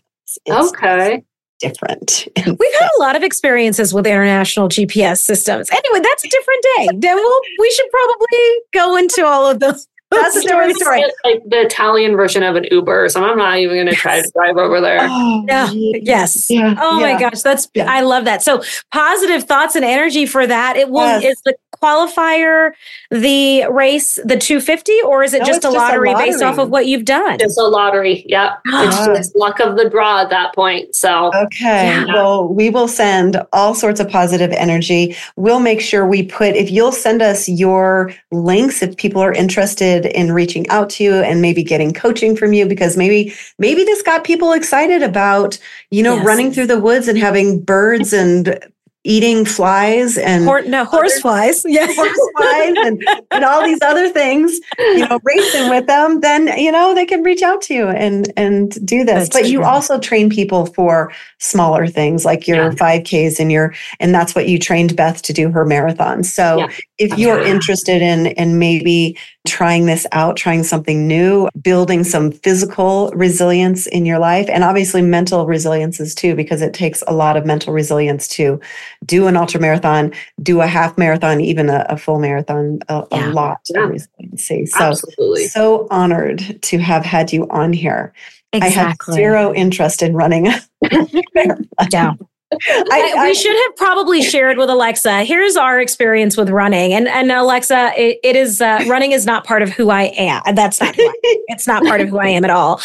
It's 0.45 0.71
Okay. 0.73 1.23
different. 1.59 2.27
We've 2.37 2.79
had 2.79 2.89
a 2.97 3.01
lot 3.01 3.15
of 3.15 3.23
experiences 3.23 3.93
with 3.93 4.05
international 4.07 4.67
GPS 4.67 5.19
systems. 5.19 5.69
Anyway, 5.71 5.99
that's 6.01 6.25
a 6.25 6.29
different 6.29 6.65
day. 6.77 6.87
Then 6.97 7.15
we'll, 7.15 7.41
we 7.59 7.71
should 7.71 7.89
probably 7.91 8.49
go 8.73 8.95
into 8.97 9.25
all 9.25 9.49
of 9.49 9.59
those. 9.59 9.87
That's 10.13 10.35
a 10.35 10.41
different 10.41 10.75
story. 10.75 11.01
It's 11.01 11.17
like 11.23 11.41
the 11.47 11.61
Italian 11.61 12.15
version 12.15 12.43
of 12.43 12.55
an 12.55 12.65
Uber, 12.71 13.09
so 13.09 13.23
I'm 13.23 13.37
not 13.37 13.57
even 13.57 13.75
going 13.75 13.87
to 13.87 13.95
try 13.95 14.21
to 14.21 14.31
drive 14.35 14.57
over 14.57 14.81
there. 14.81 14.99
Oh, 15.01 15.41
oh 15.41 15.45
Yeah. 15.47 15.69
Yes. 15.71 16.49
Yeah. 16.49 16.75
Oh 16.79 16.99
yeah. 16.99 17.13
my 17.13 17.19
gosh, 17.19 17.41
that's 17.41 17.67
Yeah. 17.73 17.91
I 17.91 18.01
love 18.01 18.25
that. 18.25 18.43
So 18.43 18.63
positive 18.91 19.43
thoughts 19.43 19.75
and 19.75 19.85
energy 19.85 20.25
for 20.25 20.45
that. 20.47 20.75
It 20.77 20.89
will 20.89 21.01
Yes. 21.01 21.23
is 21.23 21.41
the 21.45 21.55
qualifier 21.83 22.71
the 23.11 23.65
race 23.69 24.15
the 24.23 24.37
250 24.37 24.93
or 25.05 25.23
is 25.23 25.33
it 25.33 25.39
No, 25.39 25.45
just 25.45 25.59
a 25.59 25.61
just 25.63 25.75
a 25.75 25.79
lottery, 25.79 26.13
based 26.15 26.41
off 26.41 26.57
of 26.57 26.69
what 26.69 26.87
you've 26.87 27.05
done? 27.05 27.37
It's 27.39 27.57
a 27.57 27.63
lottery. 27.63 28.25
Yep. 28.27 28.51
It's 28.85 29.05
just 29.17 29.35
luck 29.35 29.59
of 29.59 29.75
the 29.77 29.89
draw 29.89 30.21
at 30.21 30.29
that 30.29 30.53
point. 30.55 30.95
So 30.95 31.31
Okay. 31.35 31.87
Yeah. 31.87 32.05
Well, 32.13 32.47
we 32.47 32.69
will 32.69 32.87
send 32.87 33.41
all 33.51 33.73
sorts 33.75 33.99
of 33.99 34.09
positive 34.09 34.51
energy. 34.51 35.15
We'll 35.35 35.59
make 35.59 35.81
sure 35.81 36.05
we 36.05 36.23
put, 36.23 36.55
if 36.55 36.69
you'll 36.71 36.91
send 36.91 37.21
us 37.21 37.47
your 37.49 38.13
links, 38.31 38.81
if 38.81 38.95
people 38.97 39.21
are 39.21 39.33
interested 39.33 40.05
in 40.05 40.31
reaching 40.31 40.67
out 40.69 40.89
to 40.91 41.03
you 41.03 41.15
and 41.15 41.41
maybe 41.41 41.63
getting 41.63 41.93
coaching 41.93 42.35
from 42.35 42.53
you, 42.53 42.65
because 42.65 42.97
maybe, 42.97 43.33
maybe 43.59 43.83
this 43.83 44.01
got 44.01 44.23
people 44.23 44.53
excited 44.53 45.01
about, 45.03 45.57
you 45.91 46.01
know, 46.03 46.15
Yes. 46.15 46.25
running 46.25 46.51
through 46.51 46.67
the 46.67 46.79
woods 46.79 47.07
and 47.07 47.17
having 47.17 47.59
birds 47.59 48.13
and 48.13 48.59
eating 49.05 49.43
flies 49.45 50.17
and 50.17 50.45
Hor- 50.45 50.61
no, 50.63 50.85
horse 50.85 51.19
flies. 51.19 51.63
Yeah. 51.67 51.87
horse 51.93 52.19
flies 52.37 52.73
and, 52.85 53.03
and 53.31 53.43
all 53.43 53.63
these 53.63 53.81
other 53.81 54.09
things, 54.09 54.59
you 54.79 55.07
know, 55.07 55.19
racing 55.23 55.69
with 55.69 55.87
them, 55.87 56.21
then 56.21 56.47
you 56.57 56.71
know 56.71 56.93
they 56.95 57.05
can 57.05 57.21
reach 57.23 57.41
out 57.41 57.61
to 57.63 57.73
you 57.73 57.87
and 57.89 58.31
and 58.37 58.71
do 58.85 59.03
this. 59.03 59.27
That's 59.29 59.41
but 59.41 59.49
you 59.49 59.63
also 59.63 59.99
train 59.99 60.29
people 60.29 60.67
for 60.67 61.11
smaller 61.39 61.87
things 61.87 62.23
like 62.25 62.47
your 62.47 62.65
Yeah. 62.65 62.69
5Ks 62.71 63.39
and 63.39 63.51
your 63.51 63.73
and 63.99 64.13
that's 64.15 64.35
what 64.35 64.47
you 64.47 64.57
trained 64.57 64.95
Beth 64.95 65.21
to 65.23 65.33
do 65.33 65.49
her 65.51 65.65
marathon. 65.65 66.23
So 66.23 66.59
Yeah. 66.59 66.67
if 66.97 67.17
you're 67.17 67.41
Yeah. 67.41 67.53
interested 67.53 68.01
in 68.01 68.27
in 68.27 68.57
maybe 68.59 69.17
trying 69.45 69.85
this 69.87 70.07
out, 70.13 70.37
trying 70.37 70.63
something 70.63 71.05
new, 71.05 71.49
building 71.61 72.05
some 72.05 72.31
physical 72.31 73.11
resilience 73.13 73.87
in 73.87 74.05
your 74.05 74.17
life 74.17 74.47
and 74.49 74.63
obviously 74.63 75.01
mental 75.01 75.45
resiliences 75.45 76.15
too, 76.15 76.33
because 76.33 76.61
it 76.61 76.73
takes 76.73 77.03
a 77.07 77.13
lot 77.13 77.35
of 77.35 77.45
mental 77.45 77.73
resilience 77.73 78.25
to 78.29 78.57
do 79.05 79.27
an 79.27 79.35
ultra 79.37 79.59
marathon, 79.59 80.11
do 80.41 80.61
a 80.61 80.67
half 80.67 80.97
marathon, 80.97 81.41
even 81.41 81.69
a, 81.69 81.85
a 81.89 81.97
full 81.97 82.19
marathon, 82.19 82.79
a, 82.89 83.03
Yeah. 83.11 83.29
a 83.29 83.33
lot 83.33 83.59
Yeah. 83.69 83.83
of 83.85 83.89
resiliency. 83.89 84.65
So, 84.67 84.79
absolutely. 84.85 85.47
so 85.47 85.87
honored 85.91 86.61
to 86.63 86.77
have 86.79 87.05
had 87.05 87.31
you 87.33 87.47
on 87.49 87.73
here. 87.73 88.13
I 88.53 88.57
have 88.69 88.91
Exactly. 88.91 89.15
zero 89.15 89.53
interest 89.53 90.03
in 90.03 90.13
running 90.15 90.47
a 90.47 90.59
marathon. 91.33 91.67
Yeah. 91.91 92.13
I, 92.53 92.85
I- 92.91 93.13
I- 93.17 93.27
we 93.29 93.33
should 93.33 93.55
have 93.55 93.75
probably 93.77 94.21
shared 94.21 94.57
with 94.59 94.69
Alexa. 94.69 95.23
Here's 95.23 95.55
our 95.57 95.79
experience 95.81 96.37
with 96.37 96.51
running, 96.51 96.93
and 96.93 97.07
and 97.07 97.31
Alexa, 97.31 97.93
it, 97.97 98.19
it 98.23 98.35
is 98.35 98.61
uh, 98.61 98.83
running 98.87 99.11
is 99.11 99.25
not 99.25 99.43
part 99.43 99.63
of 99.63 99.69
who 99.69 99.89
I 99.89 100.03
am. 100.15 100.43
That's 100.53 100.79
not. 100.79 100.95
Who 100.95 101.01
I. 101.01 101.13
It's 101.47 101.65
not 101.65 101.81
part 101.83 101.99
of 102.01 102.09
who 102.09 102.19
I 102.19 102.27
am 102.27 102.43
at 102.45 102.51
all. 102.51 102.79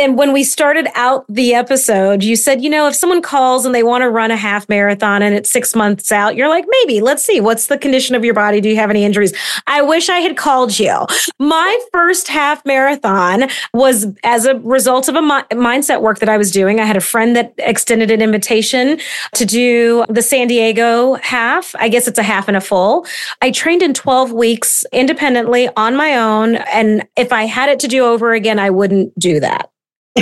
And 0.00 0.16
when 0.16 0.32
we 0.32 0.44
started 0.44 0.88
out 0.94 1.26
the 1.28 1.52
episode, 1.52 2.24
you 2.24 2.34
said, 2.34 2.64
you 2.64 2.70
know, 2.70 2.88
if 2.88 2.94
someone 2.94 3.20
calls 3.20 3.66
and 3.66 3.74
they 3.74 3.82
want 3.82 4.00
to 4.00 4.08
run 4.08 4.30
a 4.30 4.36
half 4.36 4.66
marathon 4.66 5.20
and 5.20 5.34
it's 5.34 5.50
six 5.50 5.76
months 5.76 6.10
out, 6.10 6.36
you're 6.36 6.48
like, 6.48 6.64
maybe, 6.66 7.02
let's 7.02 7.22
see, 7.22 7.38
what's 7.38 7.66
the 7.66 7.76
condition 7.76 8.16
of 8.16 8.24
your 8.24 8.32
body? 8.32 8.62
Do 8.62 8.70
you 8.70 8.76
have 8.76 8.88
any 8.88 9.04
injuries? 9.04 9.34
I 9.66 9.82
wish 9.82 10.08
I 10.08 10.20
had 10.20 10.38
called 10.38 10.78
you. 10.78 11.04
My 11.38 11.78
first 11.92 12.28
half 12.28 12.64
marathon 12.64 13.50
was 13.74 14.06
as 14.24 14.46
a 14.46 14.58
result 14.60 15.10
of 15.10 15.16
a 15.16 15.20
mi- 15.20 15.42
mindset 15.52 16.00
work 16.00 16.18
that 16.20 16.30
I 16.30 16.38
was 16.38 16.50
doing. 16.50 16.80
I 16.80 16.84
had 16.84 16.96
a 16.96 17.02
friend 17.02 17.36
that 17.36 17.52
extended 17.58 18.10
an 18.10 18.22
invitation 18.22 18.98
to 19.34 19.44
do 19.44 20.06
the 20.08 20.22
San 20.22 20.48
Diego 20.48 21.16
half. 21.16 21.74
I 21.78 21.90
guess 21.90 22.08
it's 22.08 22.18
a 22.18 22.22
half 22.22 22.48
and 22.48 22.56
a 22.56 22.62
full. 22.62 23.06
I 23.42 23.50
trained 23.50 23.82
in 23.82 23.92
12 23.92 24.32
weeks 24.32 24.86
independently 24.94 25.68
on 25.76 25.94
my 25.94 26.16
own. 26.16 26.54
And 26.54 27.06
if 27.18 27.34
I 27.34 27.44
had 27.44 27.68
it 27.68 27.78
to 27.80 27.88
do 27.88 28.06
over 28.06 28.32
again, 28.32 28.58
I 28.58 28.70
wouldn't 28.70 29.16
do 29.18 29.40
that. 29.40 29.70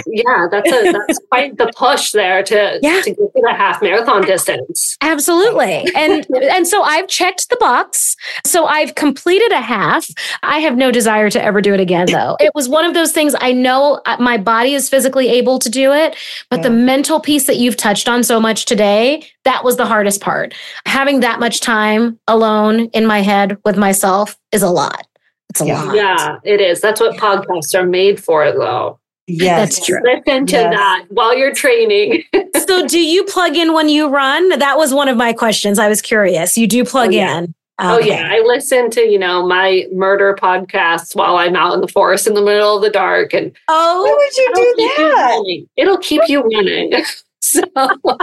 Yeah, 0.06 0.46
that's 0.50 0.70
a 0.70 0.92
that's 0.92 1.18
quite 1.30 1.56
the 1.56 1.72
push 1.76 2.12
there 2.12 2.42
to 2.42 2.78
Yeah. 2.82 3.00
to 3.02 3.10
get 3.10 3.16
to 3.16 3.30
the 3.42 3.54
half 3.56 3.80
marathon 3.82 4.22
distance. 4.22 4.96
Absolutely. 5.02 5.86
And 5.94 6.26
and 6.42 6.66
so 6.66 6.82
I've 6.82 7.08
checked 7.08 7.48
the 7.48 7.56
box. 7.56 8.16
So 8.46 8.66
I've 8.66 8.94
completed 8.94 9.50
a 9.52 9.60
half. 9.60 10.08
I 10.42 10.58
have 10.58 10.76
no 10.76 10.90
desire 10.90 11.30
to 11.30 11.42
ever 11.42 11.60
do 11.60 11.72
it 11.74 11.80
again 11.80 12.06
though. 12.10 12.36
It 12.40 12.52
was 12.54 12.68
one 12.68 12.84
of 12.84 12.94
those 12.94 13.12
things 13.12 13.34
I 13.40 13.52
know 13.52 14.00
uh, 14.06 14.16
my 14.20 14.36
body 14.36 14.74
is 14.74 14.88
physically 14.88 15.28
able 15.28 15.58
to 15.58 15.70
do 15.70 15.92
it, 15.92 16.16
but 16.50 16.62
the 16.62 16.70
mental 16.70 17.20
piece 17.20 17.46
that 17.46 17.56
you've 17.56 17.76
touched 17.76 18.08
on 18.08 18.22
so 18.24 18.38
much 18.40 18.64
today, 18.66 19.24
that 19.44 19.64
was 19.64 19.76
the 19.76 19.86
hardest 19.86 20.20
part. 20.20 20.54
Having 20.86 21.20
that 21.20 21.40
much 21.40 21.60
time 21.60 22.18
alone 22.28 22.86
in 22.92 23.06
my 23.06 23.22
head 23.22 23.56
with 23.64 23.76
myself 23.76 24.36
is 24.52 24.62
a 24.62 24.68
lot. 24.70 25.06
It's 25.50 25.60
a 25.62 25.66
Yeah. 25.66 25.82
lot. 25.82 25.94
Yeah, 25.96 26.36
it 26.44 26.60
is. 26.60 26.80
That's 26.80 27.00
what 27.00 27.16
podcasts 27.16 27.74
are 27.78 27.86
made 27.86 28.22
for, 28.22 28.52
though. 28.52 28.98
Yes, 29.28 29.76
That's 29.76 29.86
true. 29.86 30.00
Listen 30.02 30.46
to 30.46 30.52
Yes. 30.56 30.74
that 30.74 31.04
while 31.10 31.36
you're 31.36 31.54
training. 31.54 32.24
so 32.66 32.86
do 32.86 32.98
you 32.98 33.22
plug 33.24 33.54
in 33.56 33.72
when 33.72 33.88
you 33.88 34.08
run? 34.08 34.58
That 34.58 34.76
was 34.76 34.92
one 34.92 35.08
of 35.08 35.16
my 35.16 35.32
questions. 35.32 35.78
I 35.78 35.88
was 35.88 36.02
curious. 36.02 36.58
You 36.58 36.66
do 36.66 36.84
plug 36.84 37.08
Oh, 37.08 37.12
yeah. 37.12 37.38
in. 37.38 37.54
Oh 37.80 38.00
yeah, 38.00 38.28
I 38.32 38.40
listen 38.40 38.90
to 38.90 39.02
you 39.02 39.20
know 39.20 39.46
my 39.46 39.86
murder 39.92 40.36
podcasts 40.36 41.14
while 41.14 41.36
I'm 41.36 41.54
out 41.54 41.74
in 41.74 41.80
the 41.80 41.86
forest 41.86 42.26
in 42.26 42.34
the 42.34 42.42
middle 42.42 42.74
of 42.74 42.82
the 42.82 42.90
dark, 42.90 43.32
and 43.32 43.52
Oh, 43.68 44.02
Why 44.02 44.10
would 44.10 44.36
you 44.36 44.52
do 44.54 44.74
keep 44.76 44.98
you 44.98 45.14
that? 45.14 45.66
It'll 45.76 45.98
keep 45.98 46.22
you 46.26 46.42
running. 46.42 46.92
so 47.50 47.62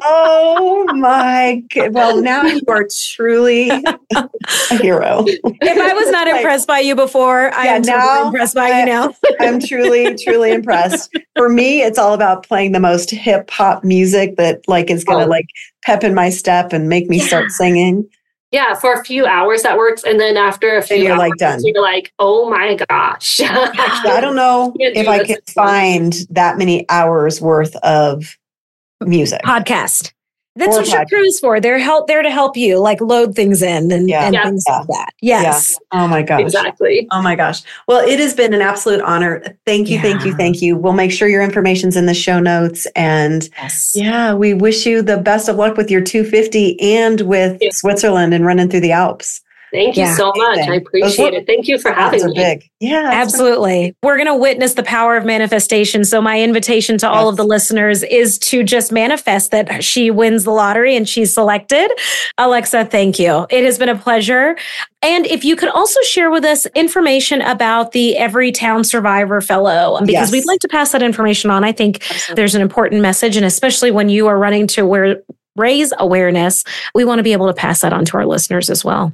Oh 0.03 0.85
my 0.95 1.63
god. 1.73 1.93
Well, 1.93 2.21
now 2.21 2.43
you 2.43 2.61
are 2.67 2.85
truly 2.87 3.69
a 3.69 4.77
hero. 4.77 5.23
if 5.27 5.77
I 5.77 5.93
was 5.93 6.09
not 6.11 6.27
Like, 6.27 6.37
impressed 6.37 6.67
by 6.67 6.79
you 6.79 6.95
before, 6.95 7.53
I 7.53 7.65
Yeah, 7.65 7.75
am 7.75 7.81
totally 7.83 7.97
now 8.05 8.25
impressed 8.27 8.55
by 8.55 8.69
I- 8.71 8.79
you 8.81 8.85
now. 8.85 9.13
I'm 9.39 9.59
truly, 9.59 10.15
truly 10.15 10.51
impressed. 10.51 11.11
For 11.35 11.49
me, 11.49 11.81
it's 11.81 11.97
all 11.97 12.13
about 12.13 12.45
playing 12.47 12.71
the 12.71 12.79
most 12.79 13.09
hip 13.11 13.49
hop 13.51 13.83
music 13.83 14.35
that 14.37 14.61
like 14.67 14.89
is 14.89 15.03
gonna 15.03 15.25
Oh. 15.25 15.29
like 15.29 15.45
pep 15.83 16.03
in 16.03 16.13
my 16.13 16.29
step 16.29 16.73
and 16.73 16.89
make 16.89 17.09
me 17.09 17.19
start 17.19 17.51
singing. 17.51 18.07
yeah, 18.51 18.73
for 18.75 18.93
a 18.93 19.03
few 19.03 19.25
hours 19.25 19.63
that 19.63 19.77
works, 19.77 20.03
and 20.03 20.19
then 20.19 20.37
after 20.37 20.77
a 20.77 20.81
few 20.81 20.97
you're, 20.97 21.11
hours, 21.11 21.19
like, 21.19 21.33
done. 21.37 21.59
you're 21.63 21.81
like, 21.81 22.13
oh 22.19 22.49
my 22.49 22.75
gosh. 22.89 23.41
I 23.41 24.19
don't 24.21 24.35
know 24.35 24.73
Can't 24.79 24.95
if 24.95 25.05
do 25.05 25.11
I 25.11 25.23
can 25.25 25.37
find 25.53 26.13
that 26.29 26.57
many 26.57 26.85
hours 26.89 27.41
worth 27.41 27.75
of 27.77 28.37
music. 29.01 29.41
Podcast. 29.43 30.11
That's 30.57 30.73
Or 30.77 30.79
what 30.79 30.87
your 30.87 31.01
podcast. 31.01 31.09
crew's 31.09 31.39
for. 31.39 31.59
They're 31.59 31.77
help 31.79 32.07
there 32.07 32.21
to 32.21 32.29
help 32.29 32.55
you, 32.55 32.79
like 32.79 33.01
load 33.01 33.35
things 33.35 33.61
in 33.61 33.91
and, 33.91 34.07
Yeah. 34.07 34.23
and 34.23 34.33
Yeah. 34.33 34.43
things 34.45 34.63
Yeah. 34.65 34.77
like 34.77 34.87
that. 34.87 35.09
Yes. 35.21 35.77
Oh 35.91 36.07
my 36.07 36.21
gosh. 36.21 36.39
exactly. 36.39 37.09
Oh 37.11 37.21
my 37.21 37.35
gosh. 37.35 37.61
Well, 37.89 38.07
it 38.07 38.19
has 38.19 38.33
been 38.33 38.53
an 38.53 38.61
absolute 38.61 39.01
honor. 39.01 39.43
Thank 39.65 39.89
you, 39.89 39.99
thank 39.99 40.23
you, 40.23 40.33
thank 40.35 40.61
you. 40.61 40.77
We'll 40.77 40.93
make 40.93 41.11
sure 41.11 41.27
your 41.27 41.43
information's 41.43 41.97
in 41.97 42.05
the 42.05 42.13
show 42.13 42.39
notes. 42.39 42.87
And 42.95 43.49
Yes. 43.61 43.91
yeah, 43.95 44.33
we 44.33 44.53
wish 44.53 44.85
you 44.85 45.01
the 45.01 45.17
best 45.17 45.49
of 45.49 45.57
luck 45.57 45.75
with 45.75 45.91
your 45.91 45.99
250 45.99 46.79
and 46.79 47.19
with 47.21 47.57
Yeah. 47.59 47.69
Switzerland 47.73 48.33
and 48.33 48.45
running 48.45 48.69
through 48.69 48.79
the 48.79 48.93
Alps. 48.93 49.41
Thank 49.71 49.97
you 49.97 50.03
Yeah. 50.03 50.15
so 50.15 50.31
much. 50.35 50.59
I 50.59 50.75
appreciate 50.75 51.33
it. 51.33 51.45
Thank 51.47 51.67
you 51.67 51.77
for 51.79 51.91
having 51.91 52.25
me. 52.27 52.33
big. 52.35 52.69
Yeah. 52.79 53.09
Absolutely. 53.11 53.95
We're 54.03 54.15
going 54.15 54.27
to 54.27 54.35
witness 54.35 54.75
the 54.75 54.83
power 54.83 55.17
of 55.17 55.25
manifestation. 55.25 56.05
So, 56.05 56.21
my 56.21 56.39
invitation 56.41 56.97
to 56.99 57.09
all 57.09 57.27
of 57.29 57.35
the 57.35 57.43
listeners 57.43 58.03
is 58.03 58.37
to 58.39 58.63
just 58.63 58.91
manifest 58.91 59.51
that 59.51 59.83
she 59.83 60.11
wins 60.11 60.43
the 60.43 60.51
lottery 60.51 60.95
and 60.95 61.07
she's 61.09 61.33
selected. 61.33 61.89
Alexa, 62.37 62.85
thank 62.85 63.19
you. 63.19 63.45
It 63.49 63.63
has 63.65 63.77
been 63.77 63.89
a 63.89 63.97
pleasure. 63.97 64.55
And 65.01 65.25
if 65.27 65.43
you 65.43 65.55
could 65.55 65.69
also 65.69 65.99
share 66.01 66.31
with 66.31 66.45
us 66.45 66.65
information 66.67 67.41
about 67.41 67.91
the 67.91 68.15
Everytown 68.17 68.85
Survivor 68.85 69.39
Fellow, 69.41 69.97
um, 69.97 70.05
because 70.05 70.27
Yes. 70.27 70.31
we'd 70.31 70.45
like 70.47 70.59
to 70.61 70.67
pass 70.67 70.91
that 70.93 71.03
information 71.03 71.49
on. 71.51 71.63
I 71.63 71.71
think 71.71 71.97
Absolutely. 72.09 72.35
there's 72.35 72.55
an 72.55 72.61
important 72.61 73.01
message, 73.01 73.35
and 73.37 73.45
especially 73.45 73.91
when 73.91 74.09
you 74.09 74.27
are 74.27 74.37
running 74.37 74.67
to 74.67 74.85
where 74.85 75.17
raise 75.55 75.93
awareness, 75.99 76.63
we 76.93 77.05
want 77.05 77.19
to 77.19 77.23
be 77.23 77.33
able 77.33 77.47
to 77.47 77.53
pass 77.53 77.81
that 77.81 77.93
on 77.93 78.03
to 78.05 78.17
our 78.17 78.25
listeners 78.25 78.69
as 78.69 78.83
well. 78.83 79.13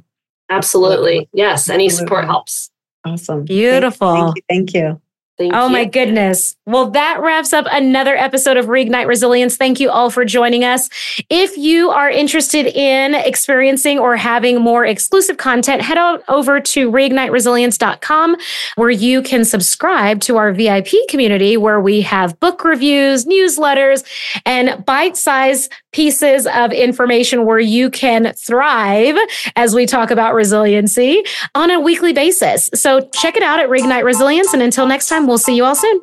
Absolutely. 0.52 1.28
Yes. 1.32 1.68
Any 1.68 1.88
support 1.88 2.24
helps. 2.26 2.70
Awesome. 3.04 3.44
Beautiful. 3.44 4.14
Thank 4.14 4.36
you. 4.36 4.42
Thank 4.48 4.74
you. 4.74 5.01
Thank 5.50 5.54
oh 5.54 5.66
you. 5.66 5.72
my 5.72 5.84
goodness. 5.84 6.56
Well, 6.66 6.90
that 6.90 7.20
wraps 7.20 7.52
up 7.52 7.66
another 7.70 8.16
episode 8.16 8.56
of 8.56 8.66
Reignite 8.66 9.06
Resilience. 9.06 9.56
Thank 9.56 9.80
you 9.80 9.90
all 9.90 10.10
for 10.10 10.24
joining 10.24 10.64
us. 10.64 10.88
If 11.28 11.56
you 11.56 11.90
are 11.90 12.08
interested 12.08 12.66
in 12.66 13.14
experiencing 13.14 13.98
or 13.98 14.16
having 14.16 14.60
more 14.60 14.84
exclusive 14.84 15.36
content, 15.36 15.82
head 15.82 15.98
on 15.98 16.20
over 16.28 16.60
to 16.60 16.90
reigniteresilience.com 16.90 18.36
where 18.76 18.90
you 18.90 19.22
can 19.22 19.44
subscribe 19.44 20.20
to 20.20 20.36
our 20.36 20.52
VIP 20.52 20.90
community 21.08 21.56
where 21.56 21.80
we 21.80 22.00
have 22.02 22.38
book 22.40 22.64
reviews, 22.64 23.24
newsletters, 23.24 24.04
and 24.46 24.84
bite-sized 24.84 25.72
pieces 25.92 26.46
of 26.46 26.72
information 26.72 27.44
where 27.44 27.58
you 27.58 27.90
can 27.90 28.32
thrive 28.34 29.16
as 29.56 29.74
we 29.74 29.84
talk 29.86 30.10
about 30.10 30.34
resiliency 30.34 31.22
on 31.54 31.70
a 31.70 31.78
weekly 31.78 32.12
basis. 32.12 32.70
So 32.74 33.08
check 33.20 33.36
it 33.36 33.42
out 33.42 33.60
at 33.60 33.68
Reignite 33.68 34.04
Resilience. 34.04 34.52
And 34.52 34.62
until 34.62 34.86
next 34.86 35.08
time, 35.08 35.26
we'll 35.32 35.38
see 35.38 35.56
you 35.56 35.64
all 35.64 35.74
soon. 35.74 35.98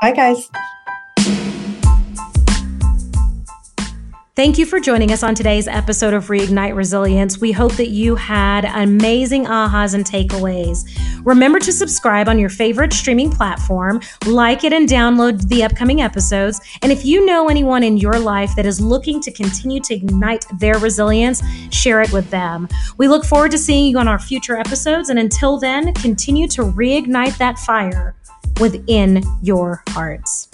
Bye, 0.00 0.12
guys. 0.12 0.50
Thank 4.34 4.56
you 4.56 4.64
for 4.64 4.80
joining 4.80 5.12
us 5.12 5.22
on 5.22 5.34
today's 5.34 5.68
episode 5.68 6.14
of 6.14 6.28
Reignite 6.28 6.74
Resilience. 6.74 7.42
We 7.42 7.52
hope 7.52 7.72
that 7.72 7.90
you 7.90 8.14
had 8.14 8.64
amazing 8.64 9.44
ahas 9.44 9.92
and 9.92 10.02
takeaways. 10.02 10.88
Remember 11.26 11.58
to 11.58 11.70
subscribe 11.70 12.26
on 12.26 12.38
your 12.38 12.48
favorite 12.48 12.94
streaming 12.94 13.30
platform, 13.30 14.00
like 14.24 14.64
it, 14.64 14.72
and 14.72 14.88
download 14.88 15.46
the 15.48 15.62
upcoming 15.62 16.00
episodes. 16.00 16.58
And 16.80 16.90
if 16.90 17.04
you 17.04 17.26
know 17.26 17.50
anyone 17.50 17.82
in 17.82 17.98
your 17.98 18.18
life 18.18 18.56
that 18.56 18.64
is 18.64 18.80
looking 18.80 19.20
to 19.20 19.30
continue 19.30 19.80
to 19.82 19.94
ignite 19.94 20.46
their 20.58 20.78
resilience, 20.78 21.42
share 21.70 22.00
it 22.00 22.10
with 22.14 22.30
them. 22.30 22.66
We 22.96 23.08
look 23.08 23.26
forward 23.26 23.50
to 23.50 23.58
seeing 23.58 23.90
you 23.90 23.98
on 23.98 24.08
our 24.08 24.18
future 24.18 24.56
episodes. 24.56 25.10
And 25.10 25.18
until 25.18 25.58
then, 25.58 25.92
continue 25.92 26.48
to 26.48 26.62
reignite 26.62 27.36
that 27.36 27.58
fire 27.58 28.16
within 28.58 29.22
your 29.42 29.82
hearts. 29.88 30.48